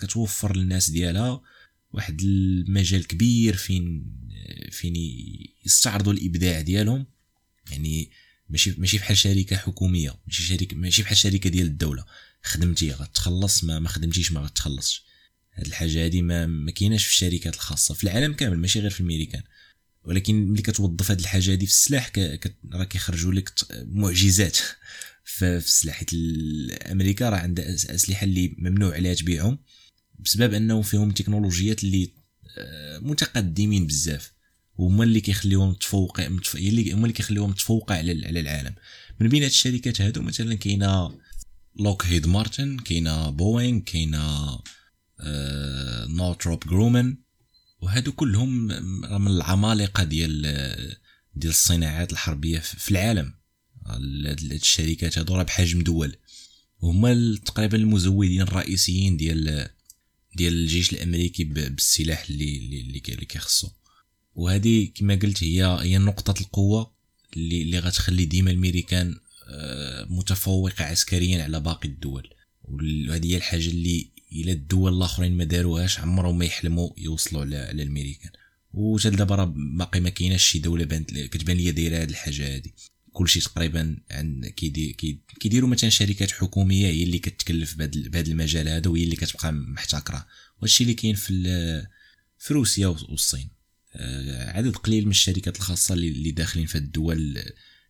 [0.00, 1.42] كتوفر للناس ديالها
[1.92, 4.12] واحد المجال كبير فين
[4.70, 4.94] فين
[5.66, 7.06] يستعرضوا الإبداع ديالهم.
[7.70, 8.10] يعني
[8.48, 12.04] ماشي ماشي بحال شركة حكومية ماشي شركه ماشي بحال شركة ديال الدولة.
[12.42, 15.04] خدمتي غتخلص ما, ما خدمتيش ما غتخلصش.
[15.54, 19.00] هاد الحاجة هادي ما, ما كايناش في الشركات الخاصة في العالم كامل ماشي غير في
[19.00, 19.42] الميريكان.
[20.04, 22.12] ولكن ملي كتوظف هاد الحاجة هادي في السلاح
[22.72, 24.58] راه كيخرجوا لك معجزات.
[25.26, 26.10] في السلاح حيت
[26.90, 29.58] أمريكا راه عندها أسلحة اللي ممنوع عليها تبيعهم
[30.18, 32.10] بسبب أنه فيهم تكنولوجيات اللي
[32.58, 34.32] آه، متقدمين بزاف.
[34.78, 38.74] وهما اللي كيخليوهم تفوق هما اللي كيخليوهم تفوق على على العالم.
[39.20, 41.18] من بين هاد الشركات هادو مثلا كاينة
[41.76, 44.58] Lockheed Martin كاينة بوينغ كاينة
[45.20, 46.62] آه Northrop
[47.80, 48.66] وهادو كلهم
[49.22, 50.42] من العمالقة ديال
[51.34, 53.34] ديال الصناعات الحربية في العالم.
[53.86, 56.16] هاد الشركات هادو راه بحجم دول.
[56.80, 59.68] وهما تقريبا المزودين الرئيسيين ديال
[60.36, 63.68] ديال الجيش الأمريكي بالسلاح اللي اللي اللي كيخصو.
[64.36, 66.92] وهذه كما قلت هي هي نقطة القوة
[67.36, 69.16] اللي اللي غتخلي ديما الميريكان
[69.48, 72.30] آه، متفوقة عسكريا على باقي الدول.
[72.64, 78.30] وهذه هي الحاجة اللي إلى الدول الآخرين ما داروهاش عمرهم ما يحلموا يوصلوا على الامريكان
[78.74, 82.70] وحتى دابا راه باقي ما كايناش شي دولة بانت كتبان ليا دايرة هذه الحاجة هذه
[83.12, 84.46] كلشي تقريبا عند
[85.40, 90.26] كيديروا مثلا شركات حكومية هي اللي كتكلف بهذا المجال هذا وهي اللي كتبقى محتكرة.
[90.58, 91.86] وهادشي اللي كاين في
[92.38, 93.48] في روسيا والصين.
[94.30, 97.42] عدد قليل من الشركات الخاصة اللي داخلين في الدول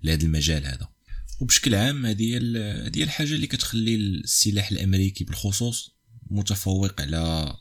[0.03, 0.89] لهذا المجال هذا.
[1.41, 2.37] وبشكل عام هذه
[2.87, 5.91] هذه الحاجة اللي كتخلي السلاح الأمريكي بالخصوص
[6.31, 7.57] متفوق على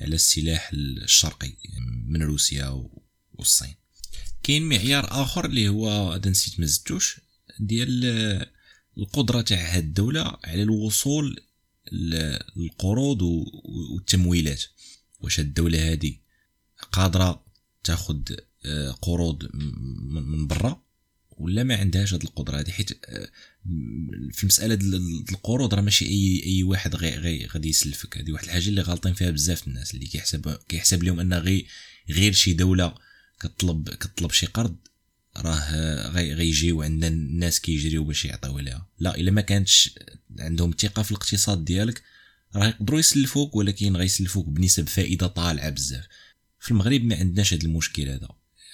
[0.00, 1.52] على السلاح الشرقي
[2.06, 2.88] من روسيا
[3.32, 3.74] والصين.
[4.42, 7.20] كاين معيار آخر اللي هو هذا نسيت ما زدتوش
[7.60, 8.04] ديال
[8.98, 11.40] القدرة تاع هاد الدولة على الوصول
[11.92, 14.62] للقروض والتمويلات.
[15.20, 16.16] واش الدولة هذه
[16.92, 17.47] قادرة
[17.88, 18.20] تاخذ
[18.64, 19.48] آه، قروض
[20.12, 20.82] من برا
[21.30, 23.28] ولا ما عندهاش هذه القدرة هذه حيت آه،
[24.32, 24.78] في مساله
[25.32, 28.18] القروض راه ماشي أي أي واحد غي غادي يسلفك.
[28.18, 31.66] هذه واحد الحاجة اللي غالطين فيها بزاف الناس اللي كيحسب كيحسب لهم أن غير
[32.10, 32.94] غير شي دولة
[33.40, 34.76] كطلب كطلب شي قرض
[35.36, 38.88] راه غي غيجيو عندنا الناس كيجريو باش يعطيو ليها.
[38.98, 39.94] لا إلا ما كانتش
[40.38, 42.02] عندهم ثقة في الاقتصاد ديالك
[42.56, 46.06] راه يقدروا يسلفوك ولكن غيسلفوك بنسب فائدة طالعة بزاف.
[46.68, 48.28] في المغرب ما عندناش هذا المشكل هذا.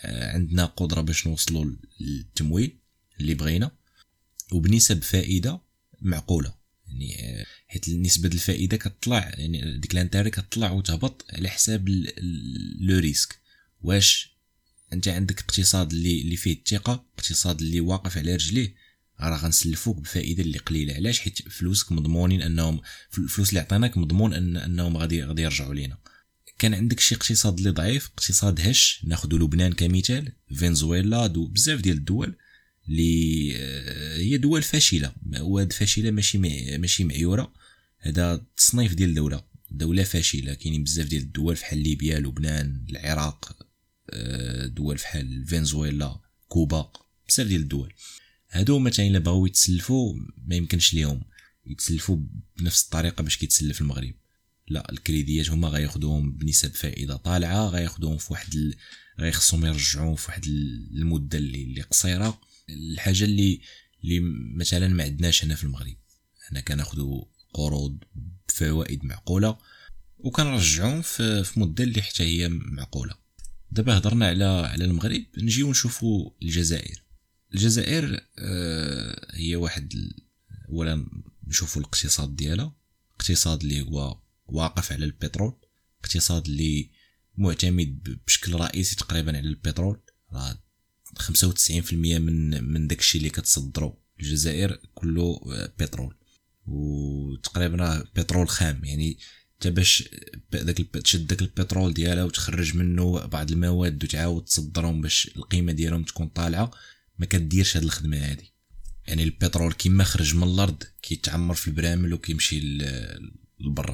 [0.04, 1.64] آه، عندنا قدرة باش نوصلوا
[2.00, 2.76] للتمويل
[3.20, 3.70] اللي بغينا
[4.52, 5.60] وبنسب فائدة
[6.00, 6.54] معقولة.
[6.88, 11.88] يعني آه، حيت نسبة الفائدة كتطلع يعني ديك l'intérêt كتطلع وتهبط على حساب
[12.80, 13.38] le risque.
[13.82, 14.36] واش
[14.92, 18.74] انت عندك اقتصاد اللي اللي فيه الثقة اقتصاد اللي واقف على رجليه
[19.20, 20.94] راه غنسلفوك بفائدة اللي قليلة.
[20.94, 22.80] علاش؟ حيت فلوسك مضمونين أنهم
[23.18, 25.98] الفلوس اللي عطيناك مضمون ان أنهم غادي غادي يرجعوا لينا.
[26.64, 31.96] كان عندك شي اقتصاد اللي ضعيف اقتصاد هش ناخذ لبنان كمثال فنزويلا دو بزاف ديال
[31.96, 32.36] الدول
[32.88, 35.12] اللي آه، هي دول فاشلة.
[35.40, 36.38] وهاد فاشله ماشي
[36.78, 37.52] ماشي معيورة.
[37.98, 39.44] هذا تصنيف ديال الدولة.
[39.70, 40.54] دولة فاشلة.
[40.54, 43.66] كاينين بزاف ديال الدول بحال ليبيا لبنان العراق
[44.10, 46.92] آه، دول بحال فنزويلا كوبا
[47.28, 47.92] بزاف ديال الدول.
[48.50, 50.14] هادو مثلا إلا بغاو يتسلفوا
[50.46, 51.22] ما يمكنش ليهم.
[51.66, 52.18] يتسلفوا
[52.58, 54.14] بنفس الطريقة باش كيتسلف المغرب.
[54.68, 58.74] لا الكريديات هما غياخذوهم بنسب فائدة طالعة غياخذوهم في واحد ال...
[59.20, 62.40] غيخصهم يرجعوهم في واحد المدة اللي, اللي قصيرة.
[62.70, 63.60] الحاجة اللي
[64.04, 64.20] اللي
[64.56, 65.96] مثلا ما عندناش هنا في المغرب.
[66.50, 67.24] هنا كناخذوا
[67.54, 67.98] قروض
[68.48, 69.58] بفوائد معقولة
[70.18, 73.14] وكنرجعوهم في, في مدة اللي حتى هي معقولة.
[73.70, 75.24] دابا هضرنا على على المغرب.
[75.38, 77.02] نجيو نشوفوا الجزائر.
[77.54, 79.94] الجزائر آه هي واحد
[80.68, 81.06] اولا
[81.46, 82.76] نشوفوا الاقتصاد ديالها.
[83.14, 85.54] اقتصاد اللي هو واقف على البترول
[86.04, 86.90] اقتصاد اللي
[87.36, 90.00] معتمد بشكل رئيسي تقريبا على البترول.
[90.32, 90.58] راه
[91.18, 93.98] 95% من من داكشي اللي كتصدرو.
[94.20, 95.40] الجزائر كله
[95.78, 96.16] بترول.
[96.66, 98.84] وتقريبا بترول خام.
[98.84, 99.18] يعني
[99.54, 100.08] انت باش
[100.52, 106.28] داك تشد داك البترول ديالها وتخرج منه بعض المواد وتعاود تصدرهم باش القيمة ديالهم تكون
[106.28, 106.70] طالعة
[107.18, 108.52] ما كديرش هاد الخدمة هادي.
[109.06, 112.78] يعني البترول كيما خرج من الأرض كيتعمر في البرامل وكيمشي
[113.60, 113.93] لبرا.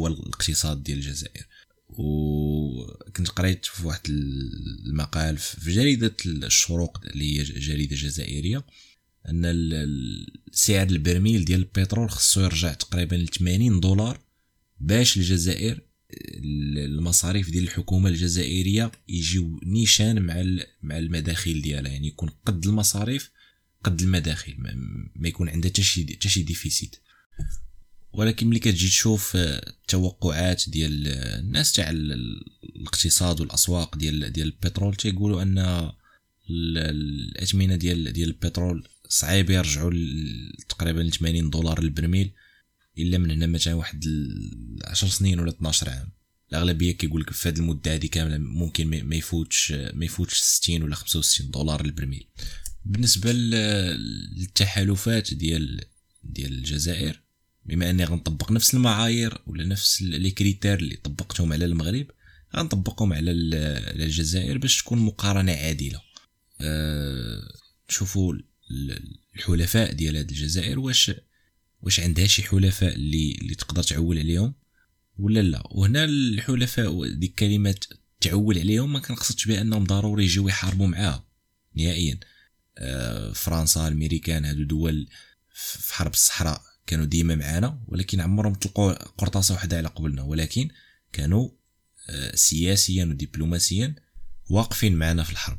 [0.00, 1.46] هو الاقتصاد ديال الجزائر.
[1.88, 4.00] وكنت قريت في واحد
[4.86, 8.64] المقال في جريدة الشروق اللي هي جريدة جزائرية
[9.28, 9.42] أن
[10.52, 14.20] سعر البرميل ديال البترول خصو يرجع تقريبا ل 80 دولار
[14.80, 15.80] باش الجزائر
[16.14, 21.92] المصاريف ديال الحكومة الجزائرية يجيو نيشان مع مع المداخيل ديالها.
[21.92, 23.30] يعني يكون قد المصاريف
[23.84, 24.56] قد المداخل
[25.16, 26.96] ما يكون عندها حتى شي حتى شي déficit.
[28.12, 35.90] ولكن ملي كتجي تشوف التوقعات ديال الناس تاع الاقتصاد والأسواق ديال ديال البترول تيقولوا أن
[36.50, 39.92] الاثمنه ديال ديال البترول صعيب يرجعوا
[40.68, 42.30] تقريبا ل 80 دولار البرميل
[42.98, 44.04] إلا من هنا مثلا واحد
[44.84, 46.08] 10 سنين ولا 12 عام.
[46.50, 50.94] الأغلبية كيقول لك في هذه المدة هذه كاملة ممكن ما يفوتش ما يفوتش 60 ولا
[50.94, 52.26] 65 دولار البرميل.
[52.84, 55.84] بالنسبة للتحالفات ديال
[56.24, 57.20] ديال الجزائر
[57.64, 62.06] بما أني غنطبق نفس المعايير ولا نفس لي كريتير اللي طبقتهم على المغرب
[62.56, 66.00] غنطبقهم على الجزائر باش تكون مقارنة عادلة.
[66.60, 67.52] أه
[67.90, 68.34] نشوفوا
[69.36, 71.12] الحلفاء ديال هذه الجزائر واش
[71.80, 74.54] واش عندها شي حلفاء اللي اللي تقدر تعول عليهم
[75.18, 77.76] ولا لا؟ وهنا الحلفاء ديك كلمة
[78.20, 81.26] تعول عليهم ما كنقصدش بأنهم ضروري يجيو يحاربوا معاها
[81.74, 82.20] نهائيا.
[82.78, 85.08] أه فرنسا الأمريكان هادو دول
[85.54, 86.69] في حرب الصحراء.
[86.90, 90.22] كانوا ديما معانا ولكن عمرهم طلقوا قرطاسة واحدة على قبلنا.
[90.22, 90.68] ولكن
[91.12, 91.48] كانوا
[92.08, 93.94] آه، سياسيا ودبلوماسيا
[94.50, 95.58] واقفين معنا في الحرب.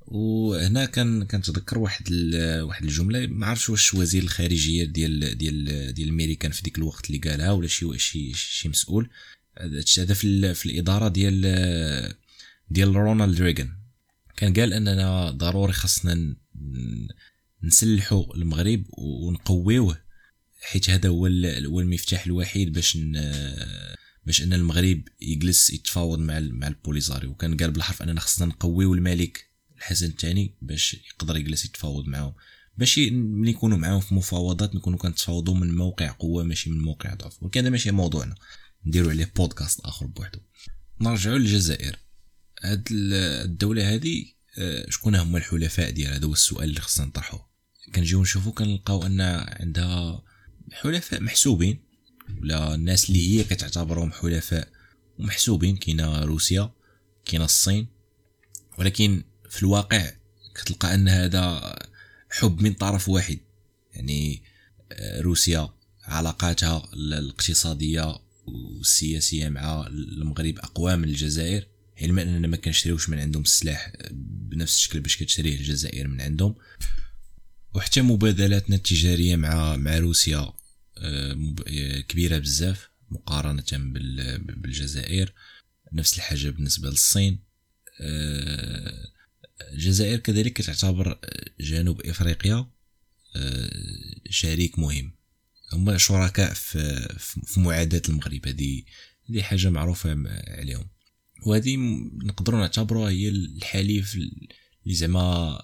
[0.00, 2.08] وهنا كان كنتذكر واحد
[2.62, 7.18] واحد الجملة ما عرفتش واش وزير الخارجية ديال ديال ديال الميريكان في ديك الوقت اللي
[7.18, 9.10] قالها ولا شي شي شي مسؤول.
[9.98, 12.14] هذا في, في الإدارة ديال
[12.70, 13.70] ديال رونالد ريغان.
[14.36, 16.36] كان قال أننا ضروري خاصنا
[17.62, 20.01] نسلحوا المغرب ونقويوه
[20.62, 21.26] حيت هذا هو
[21.66, 22.98] هو المفتاح الوحيد باش
[24.26, 29.52] باش أن المغرب يجلس يتفاوض مع مع البوليزاريو وكان قال بالحرف أننا خصنا نقويو الملك
[29.82, 32.34] الحسن الثاني باش يقدر يجلس يتفاوض معاهم.
[32.78, 37.42] باش ملي يكونوا معاهم في مفاوضات نكونوا كنتفاوضوا من موقع قوة ماشي من موقع ضعف.
[37.42, 38.34] ولكن هذا ماشي موضوعنا.
[38.86, 40.38] نديرو عليه بودكاست آخر بوحدو.
[41.00, 41.98] نرجعوا للجزائر.
[42.62, 44.24] هاد الدولة هذه
[44.58, 47.48] آه، شكون هما الحلفاء ديالها؟ هذا هو السؤال اللي خصنا نطرحوه.
[47.94, 49.20] كنجيو نشوفو كنلقاو أن
[49.60, 50.22] عندها
[50.72, 51.78] حلفاء محسوبين
[52.40, 54.68] ولا الناس اللي هي كتعتبرهم حلفاء
[55.18, 56.70] ومحسوبين كاينة روسيا
[57.24, 57.86] كاينة الصين.
[58.78, 60.10] ولكن في الواقع
[60.54, 61.74] كتلقى أن هذا
[62.30, 63.38] حب من طرف واحد
[63.94, 64.42] يعني
[64.92, 65.68] آه، روسيا
[66.04, 71.68] علاقاتها الاقتصادية والسياسية مع المغرب أقوى من الجزائر.
[72.02, 76.54] علما أننا ما كنشريوش من عندهم السلاح بنفس الشكل باش كتشريه الجزائر من عندهم.
[77.74, 80.38] وحتى مبادلاتنا التجارية مع مع روسيا.
[80.38, 80.61] آه، آه،
[82.08, 83.64] كبيرة بزاف مقارنة
[84.38, 85.32] بالجزائر.
[85.92, 87.38] نفس الحاجة بالنسبة للصين.
[89.72, 91.18] الجزائر كذلك تعتبر
[91.60, 92.70] جنوب إفريقيا
[94.30, 95.12] شريك مهم.
[95.72, 98.48] هما شركاء في معاداة المغرب.
[98.48, 98.82] هذه
[99.30, 100.10] هذه حاجة معروفة
[100.48, 100.88] عليهم.
[101.46, 101.76] وهذه
[102.24, 105.58] نقدروا نعتبروها هي الحليف اللي زعما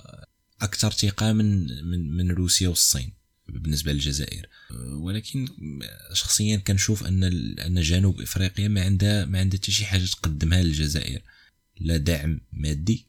[0.61, 3.18] أكثر ثقه من من من روسيا والصين.
[3.49, 4.49] بالنسبة للجزائر.
[4.91, 5.49] ولكن
[6.13, 7.25] شخصيا كنشوف أن
[7.59, 11.23] أن جنوب إفريقيا ما عندها ما عندها حتى شي حاجة تقدمها للجزائر.
[11.81, 13.07] لا دعم مادي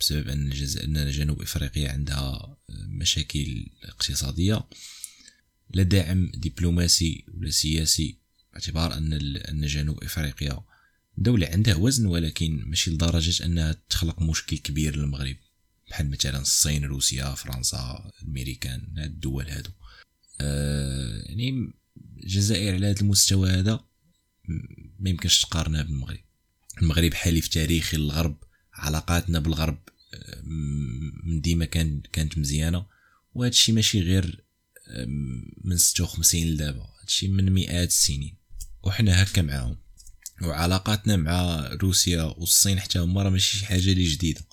[0.00, 0.52] بسبب أن
[0.96, 4.64] أن جنوب إفريقيا عندها مشاكل اقتصادية.
[5.74, 8.16] لا دعم دبلوماسي ولا سياسي
[8.52, 10.64] باعتبار أن أن جنوب إفريقيا
[11.18, 15.36] دولة عندها وزن ولكن ماشي لدرجة أنها تخلق مشكل كبير للمغرب.
[15.92, 19.70] بحال مثلا الصين روسيا فرنسا الامريكان هاد الدول هادو.
[20.40, 21.72] آه يعني
[22.22, 23.84] الجزائر على هذا المستوى هذا
[24.98, 26.20] ما يمكنش تقارنها بالمغرب.
[26.82, 28.36] المغرب حليف تاريخي للغرب
[28.74, 29.78] علاقاتنا بالغرب
[30.14, 30.42] آه،
[31.24, 32.86] من ديما كان كانت مزيانة.
[33.34, 34.44] وهذا الشيء ماشي غير
[34.88, 35.06] آه،
[35.64, 36.80] من 56 لدابا.
[36.80, 38.36] هذا الشيء من مئات السنين.
[38.82, 39.76] وحنا هكا معاهم.
[40.42, 44.51] وعلاقاتنا مع روسيا والصين حتى هما راه ماشي شي حاجة اللي جديدة.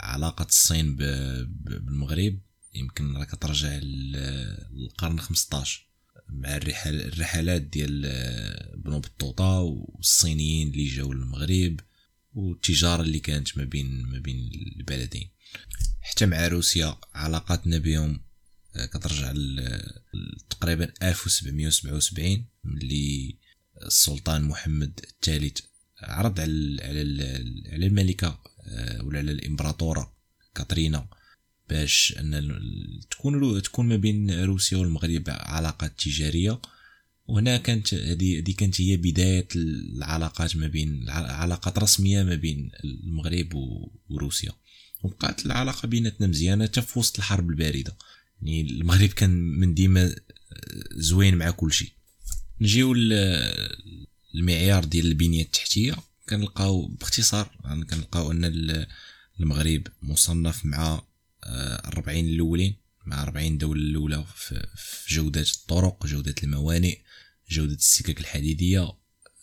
[0.00, 2.38] علاقة الصين بالمغرب
[2.74, 5.86] يمكن راك ترجع للقرن 15
[6.28, 8.02] مع الرحل الرحلات ديال
[8.76, 11.80] بنو بطوطة والصينيين اللي جاو للمغرب
[12.34, 15.30] والتجارة اللي كانت ما بين ما بين البلدين.
[16.00, 18.20] حتى مع روسيا علاقاتنا بهم
[18.76, 19.32] آه، كترجع
[20.50, 23.36] تقريبا 1777 ملي
[23.82, 25.60] السلطان محمد الثالث
[26.02, 26.82] عرض على
[27.72, 28.49] على الملكة آه،
[29.02, 30.14] ولا على الإمبراطورة
[30.54, 31.08] كاترينا
[31.68, 32.60] باش أن
[33.10, 36.60] تكون تكون ما بين روسيا والمغرب علاقات تجارية.
[37.26, 43.54] وهنا كانت هذه كانت هي بداية العلاقات ما بين علاقات رسمية ما بين المغرب
[44.10, 44.52] وروسيا.
[45.02, 47.96] وبقات العلاقة بيناتنا مزيانة حتى في وسط الحرب الباردة.
[48.42, 50.14] يعني المغرب كان من ديما
[50.92, 51.92] زوين مع كل شيء.
[52.60, 52.94] نجيو
[54.34, 55.96] المعيار ديال البنية التحتية.
[56.30, 58.86] كنلقاو باختصار يعني كنلقاو أن
[59.40, 61.02] المغرب مصنف مع
[61.44, 62.76] 40 آه، الأولين
[63.06, 64.66] مع 40 دولة الأولى في
[65.08, 66.98] جودة الطرق جودة الموانئ
[67.50, 68.92] جودة السكك الحديدية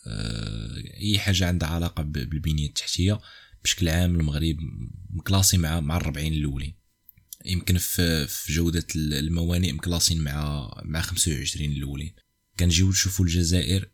[0.06, 3.20] آه، أي حاجة عندها علاقة بالبنية التحتية.
[3.64, 4.56] بشكل عام المغرب
[5.10, 6.74] مكلاسي مع مع الربعين الأولين.
[7.44, 12.14] يمكن في في جودة الموانئ مكلاسين مع مع 25 الأولين.
[12.58, 13.90] كنجيو نشوفو الجزائر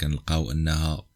[0.00, 1.06] كنلقاو أنها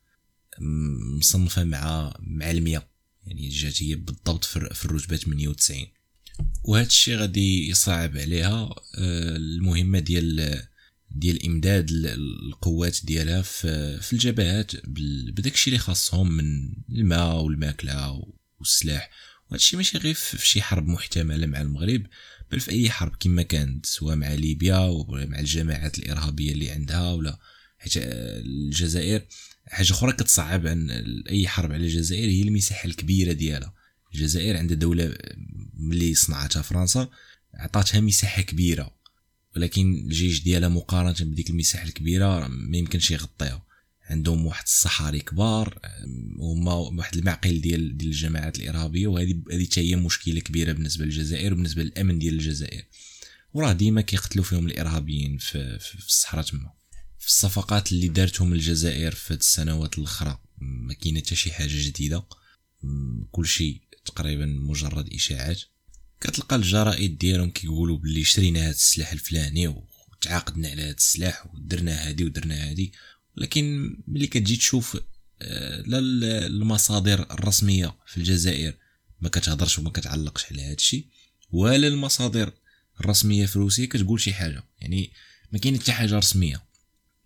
[0.60, 2.90] مصنفة مع مع المية
[3.26, 5.86] يعني جات هي بالضبط في الرتبة 98
[6.64, 10.62] وهذا الشيء غادي يصعب عليها آه، المهمة ديال
[11.10, 18.22] ديال إمداد القوات ديالها في الجبهات بداك الشيء اللي خاصهم من الماء والماكلة
[18.58, 19.10] والسلاح.
[19.50, 22.06] وهذا الشيء ماشي غير في شي حرب محتملة مع المغرب
[22.52, 27.12] بل في أي حرب كما كانت سواء مع ليبيا ولا مع الجماعات الإرهابية اللي عندها
[27.12, 27.38] ولا
[27.78, 29.26] حيت الجزائر.
[29.70, 30.90] حاجة أخرى كتصعب عن
[31.30, 33.74] أي حرب على الجزائر هي المساحة الكبيرة ديالها.
[34.14, 35.16] الجزائر عندها دولة
[35.74, 37.08] ملي صنعتها فرنسا
[37.54, 38.94] عطاتها مساحة كبيرة
[39.56, 43.66] ولكن الجيش ديالها مقارنة بديك المساحة الكبيرة ما يمكنش يغطيها.
[44.10, 45.78] عندهم واحد الصحاري كبار
[46.38, 51.82] وهما واحد المعقل ديال ديال الجماعات الإرهابية وهذه هذه هي مشكلة كبيرة بالنسبة للجزائر وبالنسبة
[51.82, 52.84] للأمن ديال الجزائر.
[53.54, 56.79] وراه ديما كيقتلوا فيهم الإرهابيين في, في الصحراء تما.
[57.20, 62.24] في الصفقات اللي دارتهم الجزائر في السنوات الاخرى ما كاينة حتى شي حاجة جديدة.
[63.30, 65.60] كل شيء تقريبا مجرد إشاعات.
[66.20, 69.68] كتلقى الجرائد ديالهم كيقولوا باللي شرينا هذا السلاح الفلاني
[70.12, 72.92] وتعاقدنا على هذا السلاح ودرنا هادي ودرنا هادي.
[73.36, 74.96] ولكن ملي كتجي تشوف
[75.42, 75.98] آه، لا
[76.46, 78.74] المصادر الرسمية في الجزائر
[79.20, 81.06] ما كتهضرش وما كتعلقش على هذا الشيء
[81.50, 82.52] ولا المصادر
[83.00, 84.64] الرسمية في روسيا كتقول شي حاجة.
[84.80, 85.12] يعني
[85.52, 86.69] ما كاين حتى حاجة رسمية.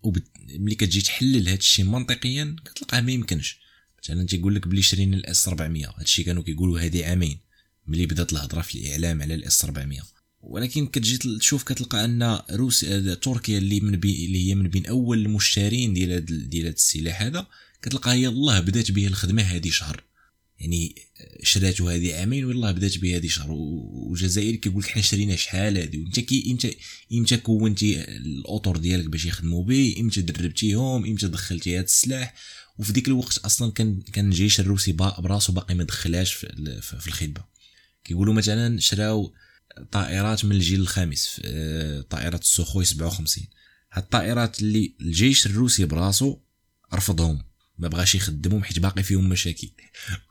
[0.05, 3.57] وملي كتجي تحلل هذا الشيء منطقيا كتلقاه ما يمكنش.
[4.03, 7.39] مثلا تيقول لك بلي شرينا ال S 400 هادشي كانوا كيقولوا هذه عامين.
[7.87, 10.01] ملي بدات الهضرة في الإعلام على ال S 400
[10.41, 15.25] ولكن كتجي تشوف كتلقى أن روسيا تركيا اللي من بي اللي هي من بين أول
[15.25, 17.47] المشترين ديال ديال السلاح هذا
[17.81, 20.03] كتلقى هي الله بدات به الخدمة هذه شهر.
[20.59, 20.95] يعني
[21.43, 23.51] شراتو هذه عامين والله بدات به هذه شهر.
[23.51, 26.67] والجزائر كيقول لك حنا شرينا شحال هذه؟ وإنت كي إنت
[27.13, 32.35] إمتى كونتي الاطر ديالك باش يخدموا به إمتى دربتيهم إمتى دخلتي هذا السلاح.
[32.77, 37.43] وفي ديك الوقت أصلا كان كان الجيش الروسي براسو باقي ما دخلاش في, في الخدمة.
[38.03, 39.33] كيقولوا مثلا شراو
[39.91, 43.47] طائرات من الجيل الخامس آه، طائرات السوخوي 57
[43.91, 46.37] هاد الطائرات اللي الجيش الروسي براسو
[46.93, 47.43] رفضهم.
[47.77, 49.69] ما بغاش يخدمهم حيت باقي فيهم مشاكل.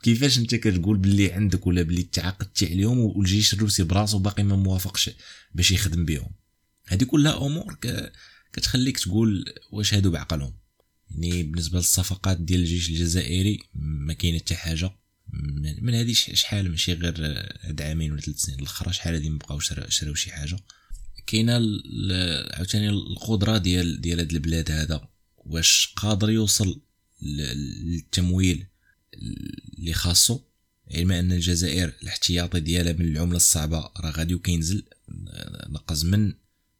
[0.03, 5.09] كيفاش انت كتقول باللي عندك ولا باللي تعاقدتي عليهم والجيش الروسي براسو باقي ما موافقش
[5.53, 6.29] باش يخدم بهم.
[6.87, 7.77] هذه كلها أمور
[8.53, 10.53] كتخليك تقول واش هادو بعقلهم.
[11.11, 14.91] يعني بالنسبة للصفقات ديال الجيش الجزائري ما كاينة حتى حاجة.
[15.81, 17.13] من هذه شحال ماشي غير
[17.61, 20.57] هاد عامين ولا ثلاث سنين الآخر شحال هادي مبقاو شراو شي حاجة.
[21.27, 21.53] كاينة
[22.53, 26.81] عاوتاني القدرة ديال ديال هاد البلاد هذا واش قادر يوصل
[27.21, 28.65] للتمويل
[29.77, 30.39] اللي خاصو
[30.95, 34.83] علما أن الجزائر الاحتياطي ديالها من العملة الصعبة راه غادي كينزل
[35.69, 36.33] نقص من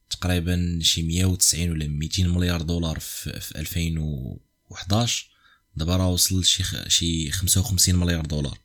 [0.10, 5.30] تقريبا شي 190 ولا 200 مليار دولار في, في 2011
[5.76, 8.60] دابا راه وصل شي شي 55 مليار دولار.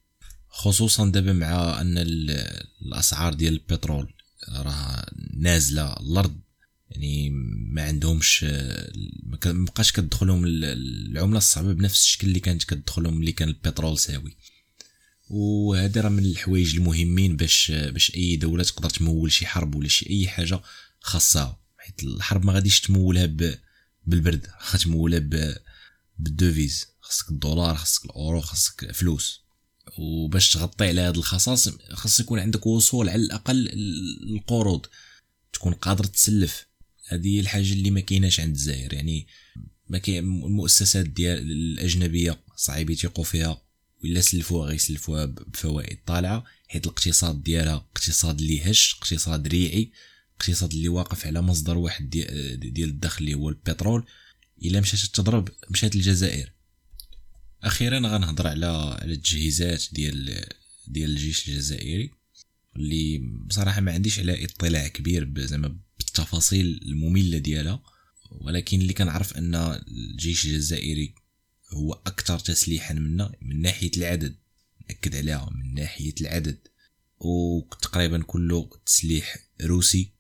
[0.49, 1.95] خصوصا دابا مع أن
[2.83, 4.14] الأسعار ديال البترول
[4.49, 5.07] راه
[5.37, 6.41] نازلة الأرض
[6.91, 7.30] يعني
[7.70, 8.45] ما عندهمش
[9.24, 14.36] ما بقاش كتدخلهم العملة الصعبة بنفس الشكل اللي كانت كتدخلهم اللي كان البترول ساوي.
[15.28, 20.11] وهذا راه من الحوايج المهمين باش باش أي دولة تقدر تمول شي حرب ولا شي
[20.11, 20.61] أي حاجة
[21.01, 23.26] خاصها حيت الحرب ما غاديش تمولها
[24.07, 25.18] بالبرد غتمولها
[26.18, 26.86] بالدوفيز.
[27.01, 29.41] خاصك الدولار خاصك الأورو خاصك فلوس
[29.99, 33.68] وباش تغطي على هاد الخصاص خاص يكون عندك وصول على الأقل
[34.30, 34.86] القروض.
[35.53, 36.70] تكون قادر تسلف.
[37.11, 38.92] هذه الحاجة اللي ما كايناش عند الجزائر.
[38.92, 39.26] يعني
[39.88, 43.62] ما المؤسسات ديال الأجنبية صعيب يثيقوا فيها
[44.04, 49.92] ولا سلفوها غيسلفوها بفوائد طالعة حيت الاقتصاد ديالها اقتصاد اللي هش اقتصاد ريعي
[50.36, 54.06] اقتصاد اللي واقف على مصدر واحد ديال الدخل اللي هو البترول.
[54.64, 56.52] إلا مشات تضرب مشات الجزائر.
[57.62, 58.66] أخيرا غنهضر على
[59.02, 60.46] على التجهيزات ديال
[60.86, 62.11] ديال الجيش الجزائري
[62.76, 65.76] اللي بصراحة ما عنديش على اطلاع كبير زعما
[66.11, 67.82] بالتفاصيل المملة ديالها
[68.30, 69.54] ولكن اللي كنعرف أن
[69.88, 71.14] الجيش الجزائري
[71.72, 74.36] هو أكثر تسليحا منا من ناحية العدد
[74.90, 76.58] نأكد عليها من ناحية العدد.
[77.18, 80.12] وتقريبا كله تسليح روسي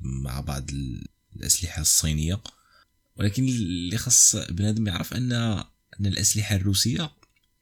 [0.00, 0.70] مع بعض
[1.36, 2.42] الأسلحة الصينية.
[3.16, 7.12] ولكن اللي خاص بنادم يعرف أن أن الأسلحة الروسية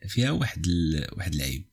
[0.09, 0.67] فيها واحد.
[1.13, 1.65] واحد العيب.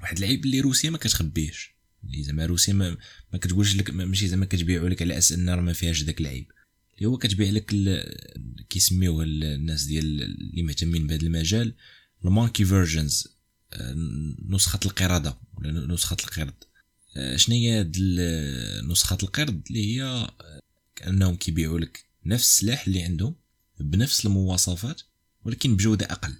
[0.00, 1.77] واحد العيب اللي روسيا ما كتخبيهش.
[2.04, 2.96] اللي زعما روسيا ما,
[3.32, 6.46] ما كتقولش لك ماشي زعما كتبيعوا لك على أساس إن راه ما فيهاش داك العيب
[6.98, 7.74] اللي هو كتبيع لك
[8.68, 11.74] كيسميوه الناس ديال اللي مهتمين بهذا المجال
[12.24, 13.28] ال monkey versions
[14.48, 16.54] نسخة القرده ولا نسخة القرد
[17.16, 17.96] آه، شنو هي هاد
[18.90, 20.60] نسخة القرد اللي هي آه،
[20.96, 23.34] كأنهم كيبيعوا لك نفس السلاح اللي عندهم
[23.80, 25.02] بنفس المواصفات
[25.44, 26.34] ولكن بجودة أقل.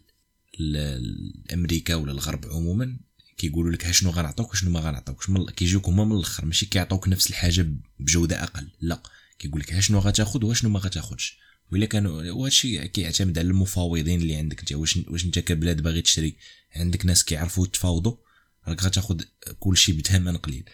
[0.60, 2.98] الامريكا ولا الغرب عموما
[3.38, 5.26] كيقولوا لك شنو غنعطوك وشنو ما غنعطوكش.
[5.56, 6.44] كيجيوك هما من الآخر.
[6.44, 7.66] ماشي كيعطوك نفس الحاجة
[8.00, 8.68] بجودة أقل.
[8.80, 9.02] لا.
[9.38, 11.38] كيقول لك شنو غتاخذ وشنو ما غتاخذش
[11.72, 14.60] ولا كانوا وهادشي كيعتمد على المفاوضين اللي عندك.
[14.60, 16.36] انت واش واش أنت كبلاد باغي تشري.
[16.76, 18.16] عندك ناس كيعرفوا يتفاوضوا.
[18.68, 19.20] راك غتاخذ
[19.58, 20.64] كلشي بثمن قليل.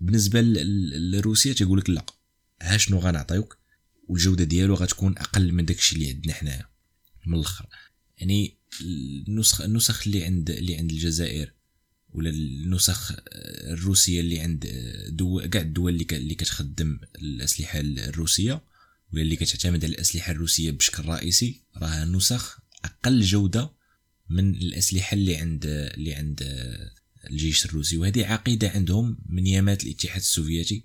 [0.00, 2.06] بالنسبة لروسيا تيقول لك لا.
[2.62, 3.58] ها شنو غنعطيوك
[4.08, 6.68] والجودة ديالو غتكون أقل من داكشي اللي عندنا حنايا.
[7.26, 7.66] من الآخر.
[8.18, 11.57] يعني النسخ النسخ اللي عند اللي عند الجزائر
[12.12, 13.12] ولا النسخ
[13.72, 14.64] الروسية اللي عند
[15.52, 18.62] كاع الدول اللي اللي كتخدم الأسلحة الروسية
[19.12, 23.70] ولا اللي كتعتمد على الأسلحة الروسية بشكل رئيسي راه نسخ أقل جودة
[24.30, 26.42] من الأسلحة اللي عند اللي عند
[27.30, 27.96] الجيش الروسي.
[27.96, 30.84] وهذه عقيدة عندهم من يامات الاتحاد السوفيتي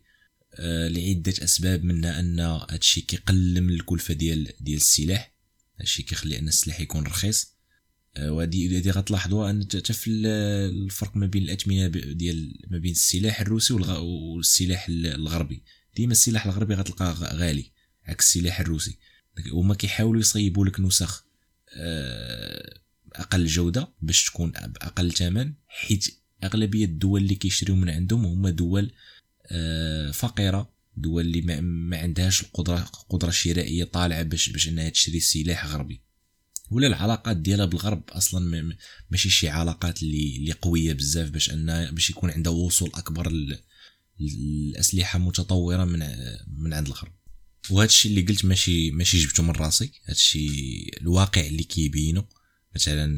[0.56, 5.34] آه، لعدة أسباب منها أن هادشي كيقلل من الكلفة ديال ديال السلاح.
[5.80, 7.53] هادشي كيخلي أن السلاح يكون رخيص.
[8.20, 13.74] وهذه هذه غتلاحظوها أن حتى في الفرق ما بين الاثمنه ديال ما بين السلاح الروسي
[13.74, 15.64] والسلاح الغربي.
[15.96, 17.72] ديما السلاح الغربي غتلقاه غالي
[18.06, 18.98] عكس السلاح الروسي.
[19.52, 21.26] هما كيحاولوا يصيبوا لك نسخ
[21.76, 22.80] آه،
[23.14, 26.08] أقل جودة باش تكون بأقل ثمن حيت
[26.44, 28.92] أغلبية الدول اللي كيشريو من عندهم هما دول
[29.52, 35.66] آه، فقيرة دول اللي ما عندهاش القدره قدرة شرائية طالعة باش باش إنها تشري سلاح
[35.66, 36.02] غربي.
[36.72, 38.76] ولا العلاقات ديالها بالغرب أصلا
[39.12, 43.32] ماشي شي علاقات اللي اللي قوية بزاف باش أن باش يكون عندها وصول أكبر
[44.20, 46.00] للاسلحه متطورة من
[46.48, 47.12] من عند الغرب.
[47.70, 49.92] وهذا الشيء اللي قلت ماشي ماشي جبته من راسي.
[50.06, 52.26] هذا الشيء الواقع اللي كيبينو.
[52.76, 53.18] مثلا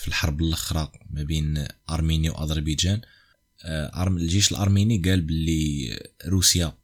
[0.00, 3.00] في الحرب الأخرى ما بين أرمينيا وأذربيجان
[3.64, 6.78] آه، الجيش الأرميني قال باللي روسيا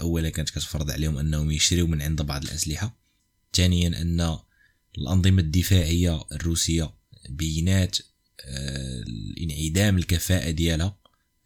[0.00, 3.00] اولا كانت كتفرض عليهم أنهم يشريو من عند بعض الأسلحة.
[3.54, 4.38] ثانيا أن
[4.98, 6.94] الأنظمة الدفاعية الروسية
[7.28, 7.98] بينات
[8.44, 9.04] آه،
[9.40, 10.98] انعدام الكفاءة ديالها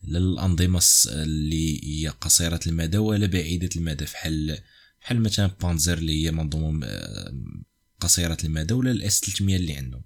[0.05, 4.59] للأنظمة اللي هي قصيرة المدى ولا بعيدة المدى بحال
[5.01, 7.35] بحال مثلا بانزر اللي هي منظومة آه،
[8.01, 10.03] قصيرة المدى ولا الأس 300 اللي عندهم.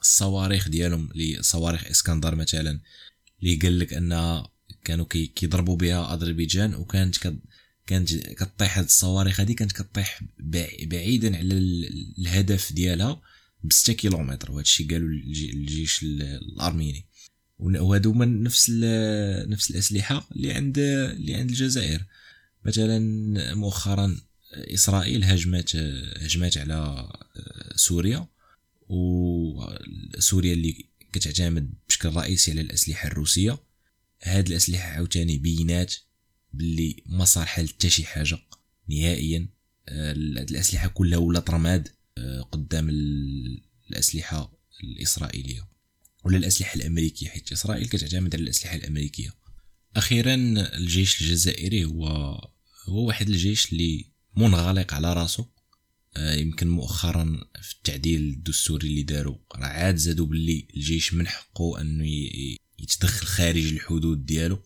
[0.00, 2.80] الصواريخ ديالهم اللي صواريخ إسكندر مثلا
[3.42, 4.42] اللي قال لك ان
[4.84, 7.16] كانوا كيضربوا بها أذربيجان وكانت
[7.86, 10.22] كانت كطيح هاد الصواريخ هذه كانت كطيح
[10.86, 11.54] بعيدا على
[12.18, 13.22] الهدف ديالها
[13.64, 17.06] ب 6 كيلومتر وهذا الشيء قالوا الجيش الأرميني.
[17.58, 18.70] وهادو من نفس
[19.48, 22.04] نفس الأسلحة اللي عند اللي عند الجزائر.
[22.64, 22.98] مثلا
[23.54, 24.20] مؤخرا
[24.54, 25.76] إسرائيل هجمت
[26.16, 27.08] هجمت على
[27.76, 28.26] سوريا
[28.88, 33.58] وسوريا اللي كتعتمد بشكل رئيسي على الأسلحة الروسية.
[34.22, 35.94] هاد الأسلحة عاوتاني بينات
[36.56, 38.38] باللي ما صار حل حتى شي حاجة.
[38.88, 39.48] نهائيا
[39.88, 41.88] آه، الأسلحة كلها ولات رماد
[42.18, 42.88] آه، قدام
[43.90, 44.52] الأسلحة
[44.84, 45.68] الإسرائيلية.
[46.24, 49.30] ولا الأسلحة الأمريكية حيت إسرائيل كتعتمد على الأسلحة الأمريكية.
[49.96, 50.34] أخيرا
[50.76, 52.06] الجيش الجزائري هو
[52.88, 54.04] هو واحد الجيش اللي
[54.36, 55.44] منغلق على راسو.
[56.16, 61.80] آه، يمكن مؤخرا في التعديل الدستوري اللي داروا راه عاد زادوا باللي الجيش من حقه
[61.80, 62.06] أنه
[62.78, 64.62] يتدخل خارج الحدود ديالو.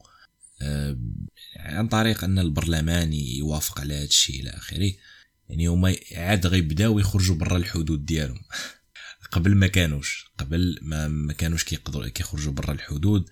[1.57, 4.93] عن طريق أن البرلمان يوافق على هذا الشيء إلى آخره.
[5.49, 8.41] يعني هما عاد غيبداو يخرجوا برا الحدود ديالهم.
[9.33, 13.29] قبل ما كانوش قبل ما ما كانوش كيقدروا كيخرجوا برا الحدود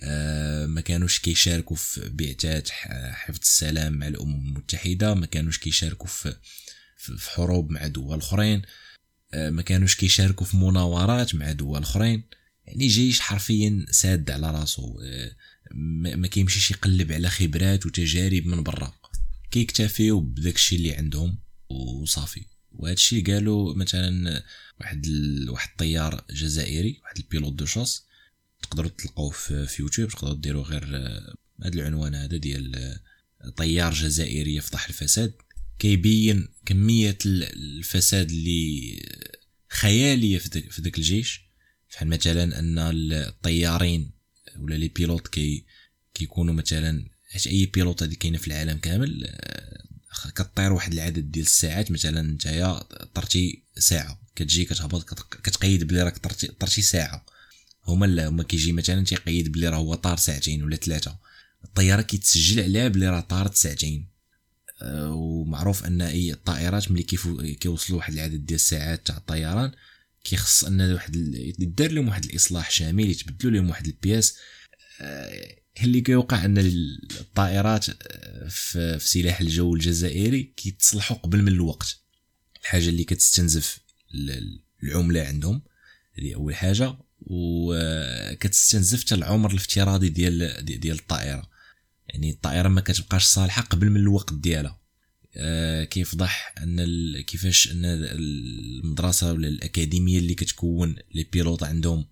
[0.00, 2.68] آه، ما كانوش كيشاركوا في بعثات
[3.12, 6.36] حفظ السلام مع الأمم المتحدة ما كانوش كيشاركوا في
[6.96, 8.62] في حروب مع دول أخرين
[9.34, 12.22] آه، ما كانوش كيشاركوا في مناورات مع دول أخرين.
[12.66, 14.98] يعني جيش حرفيا ساد على راسو.
[15.74, 18.94] ما كيمشيش يقلب على خبرات وتجارب من برا.
[19.50, 21.38] كيكتفيو بداك الشيء اللي عندهم
[21.68, 22.44] وصافي.
[22.72, 24.42] وهذا الشيء قالوا مثلا
[24.80, 25.50] واحد ال...
[25.50, 28.06] واحد الطيار جزائري واحد ال pilote de chasse
[28.62, 30.84] تقدروا تلقاوه في, في يوتيوب تقدروا ديروا غير
[31.64, 32.96] هذا العنوان هذا ديال
[33.56, 35.34] طيار جزائري يفضح الفساد.
[35.78, 39.02] كيبين كمية الفساد اللي
[39.68, 41.46] خيالية في ذاك الجيش.
[41.90, 44.15] بحال مثلا أن الطيارين
[44.60, 45.64] ولا لي بيلوت كي
[46.14, 49.36] كيكونوا مثلا حيت أي بيلوت هذه كاينة في العالم كامل
[50.34, 52.80] كطير واحد العدد ديال الساعات مثلا نتايا
[53.14, 55.04] طرتي ساعة كتجي كتهبط
[55.42, 57.26] كتقيد بلي راك طرتي طرتي ساعة.
[57.86, 61.18] هما لا هما كيجي مثلا تيقيد بلي راه هو طار ساعتين ولا ثلاثة.
[61.64, 64.08] الطيارة كيتسجل عليها بلي راه طارت ساعتين.
[64.82, 67.02] أه ومعروف أن أي الطائرات ملي
[67.60, 69.72] كيوصلوا واحد العدد ديال الساعات تاع الطيران
[70.26, 71.16] كيخص أن واحد
[71.58, 74.36] يدار لهم واحد الإصلاح شامل يتبدلوا لهم واحد البياس.
[75.00, 82.00] أه اللي كيوقع أن الطائرات أه، في سلاح الجو الجزائري كيتصلحوا قبل من الوقت.
[82.60, 83.80] الحاجة اللي كتستنزف
[84.82, 85.62] العملة عندهم
[86.18, 86.96] هذه أول حاجة.
[87.20, 91.50] وكتستنزف حتى العمر الافتراضي ديال ديال الطائرة.
[92.08, 94.70] يعني الطائرة ما كتبقاش صالحة قبل من الوقت ديالها.
[94.70, 94.85] آه،
[95.90, 102.06] كيفضح أن كيفاش أن المدرسة ولا الأكاديمية اللي كتكون لي بيلوط عندهم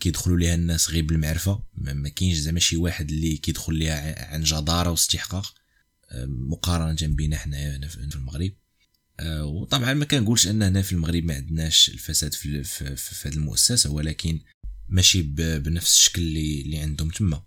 [0.00, 1.62] كيدخلوا ليها الناس غير بالمعرفة.
[1.74, 5.54] ما كاينش زعما شي واحد اللي كيدخل ليها عن جدارة واستحقاق.
[6.10, 8.52] آه، مقارنة بينا حنايا في المغرب.
[9.20, 13.34] آه، وطبعا ما كنقولش أن هنا في المغرب ما عندناش الفساد في في, في هذه
[13.34, 14.40] المؤسسة ولكن
[14.88, 17.42] ماشي بنفس الشكل اللي, اللي عندهم تما.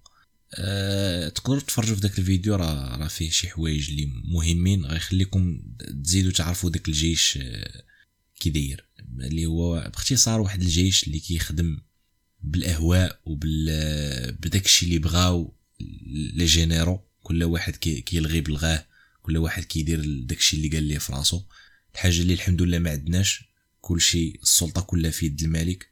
[0.54, 5.62] أه تقدروا تفرجوا في داك الفيديو راه راه فيه شي حوايج اللي مهمين غيخليكم
[6.04, 7.84] تزيدوا تعرفوا داك الجيش أه
[8.40, 8.86] كي داير.
[9.20, 11.80] اللي هو باختصار واحد الجيش اللي كيخدم
[12.42, 13.68] بالأهواء وبال
[14.42, 15.56] بداك الشيء اللي بغاو
[16.34, 17.04] les généraux.
[17.24, 18.86] كل واحد كيلغي بلغاه
[19.22, 21.44] كل واحد كيدير داكشي اللي قال ليه في راسو.
[21.94, 23.44] الحاجة اللي الحمد لله ما عندناش
[23.82, 25.88] كلشي السلطة كلها في يد الملك.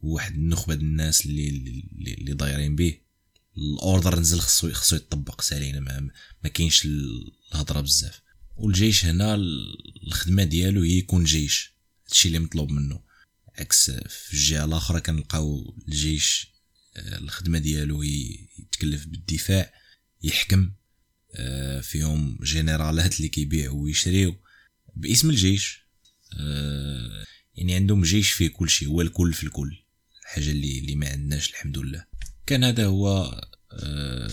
[0.00, 3.05] وواحد النخبة الناس اللي اللي, اللي دايرين به
[3.58, 6.10] الأوردر نزل خصو خصو يطبق سالينا ما,
[6.44, 8.20] ما كاينش الهضرة بزاف.
[8.56, 9.34] والجيش هنا
[10.06, 11.72] الخدمة ديالو هي يكون جيش.
[12.06, 13.00] هادشي اللي مطلوب منه.
[13.58, 16.46] عكس في الجهة الأخرى كنلقاو الجيش
[16.96, 19.72] آه، الخدمة ديالو يتكلف بالدفاع
[20.22, 20.72] يحكم
[21.34, 24.36] آه، فيهم جنرالات اللي كيبيعوا ويشريو
[24.96, 25.80] باسم الجيش.
[26.40, 29.82] آه، يعني عندهم جيش فيه كل شيء هو الكل في الكل.
[30.22, 32.06] الحاجة اللي اللي ما عندناش الحمد لله.
[32.46, 33.40] كان هذا هو
[33.72, 34.30] آه،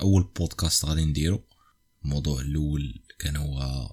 [0.00, 1.44] أول بودكاست غادي نديرو.
[2.04, 3.88] الموضوع الأول كان هو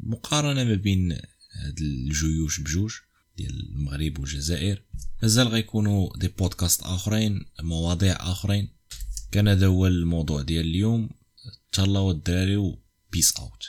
[0.00, 1.12] المقارنة ما بين
[1.52, 2.92] هاد الجيوش بجوج
[3.36, 4.84] ديال المغرب والجزائر.
[5.22, 8.68] مازال غيكونوا دي بودكاست آخرين مواضيع آخرين.
[9.30, 11.10] كان هذا هو الموضوع ديال اليوم.
[11.72, 12.76] تهلاو الدراري
[13.12, 13.64] بيس اوت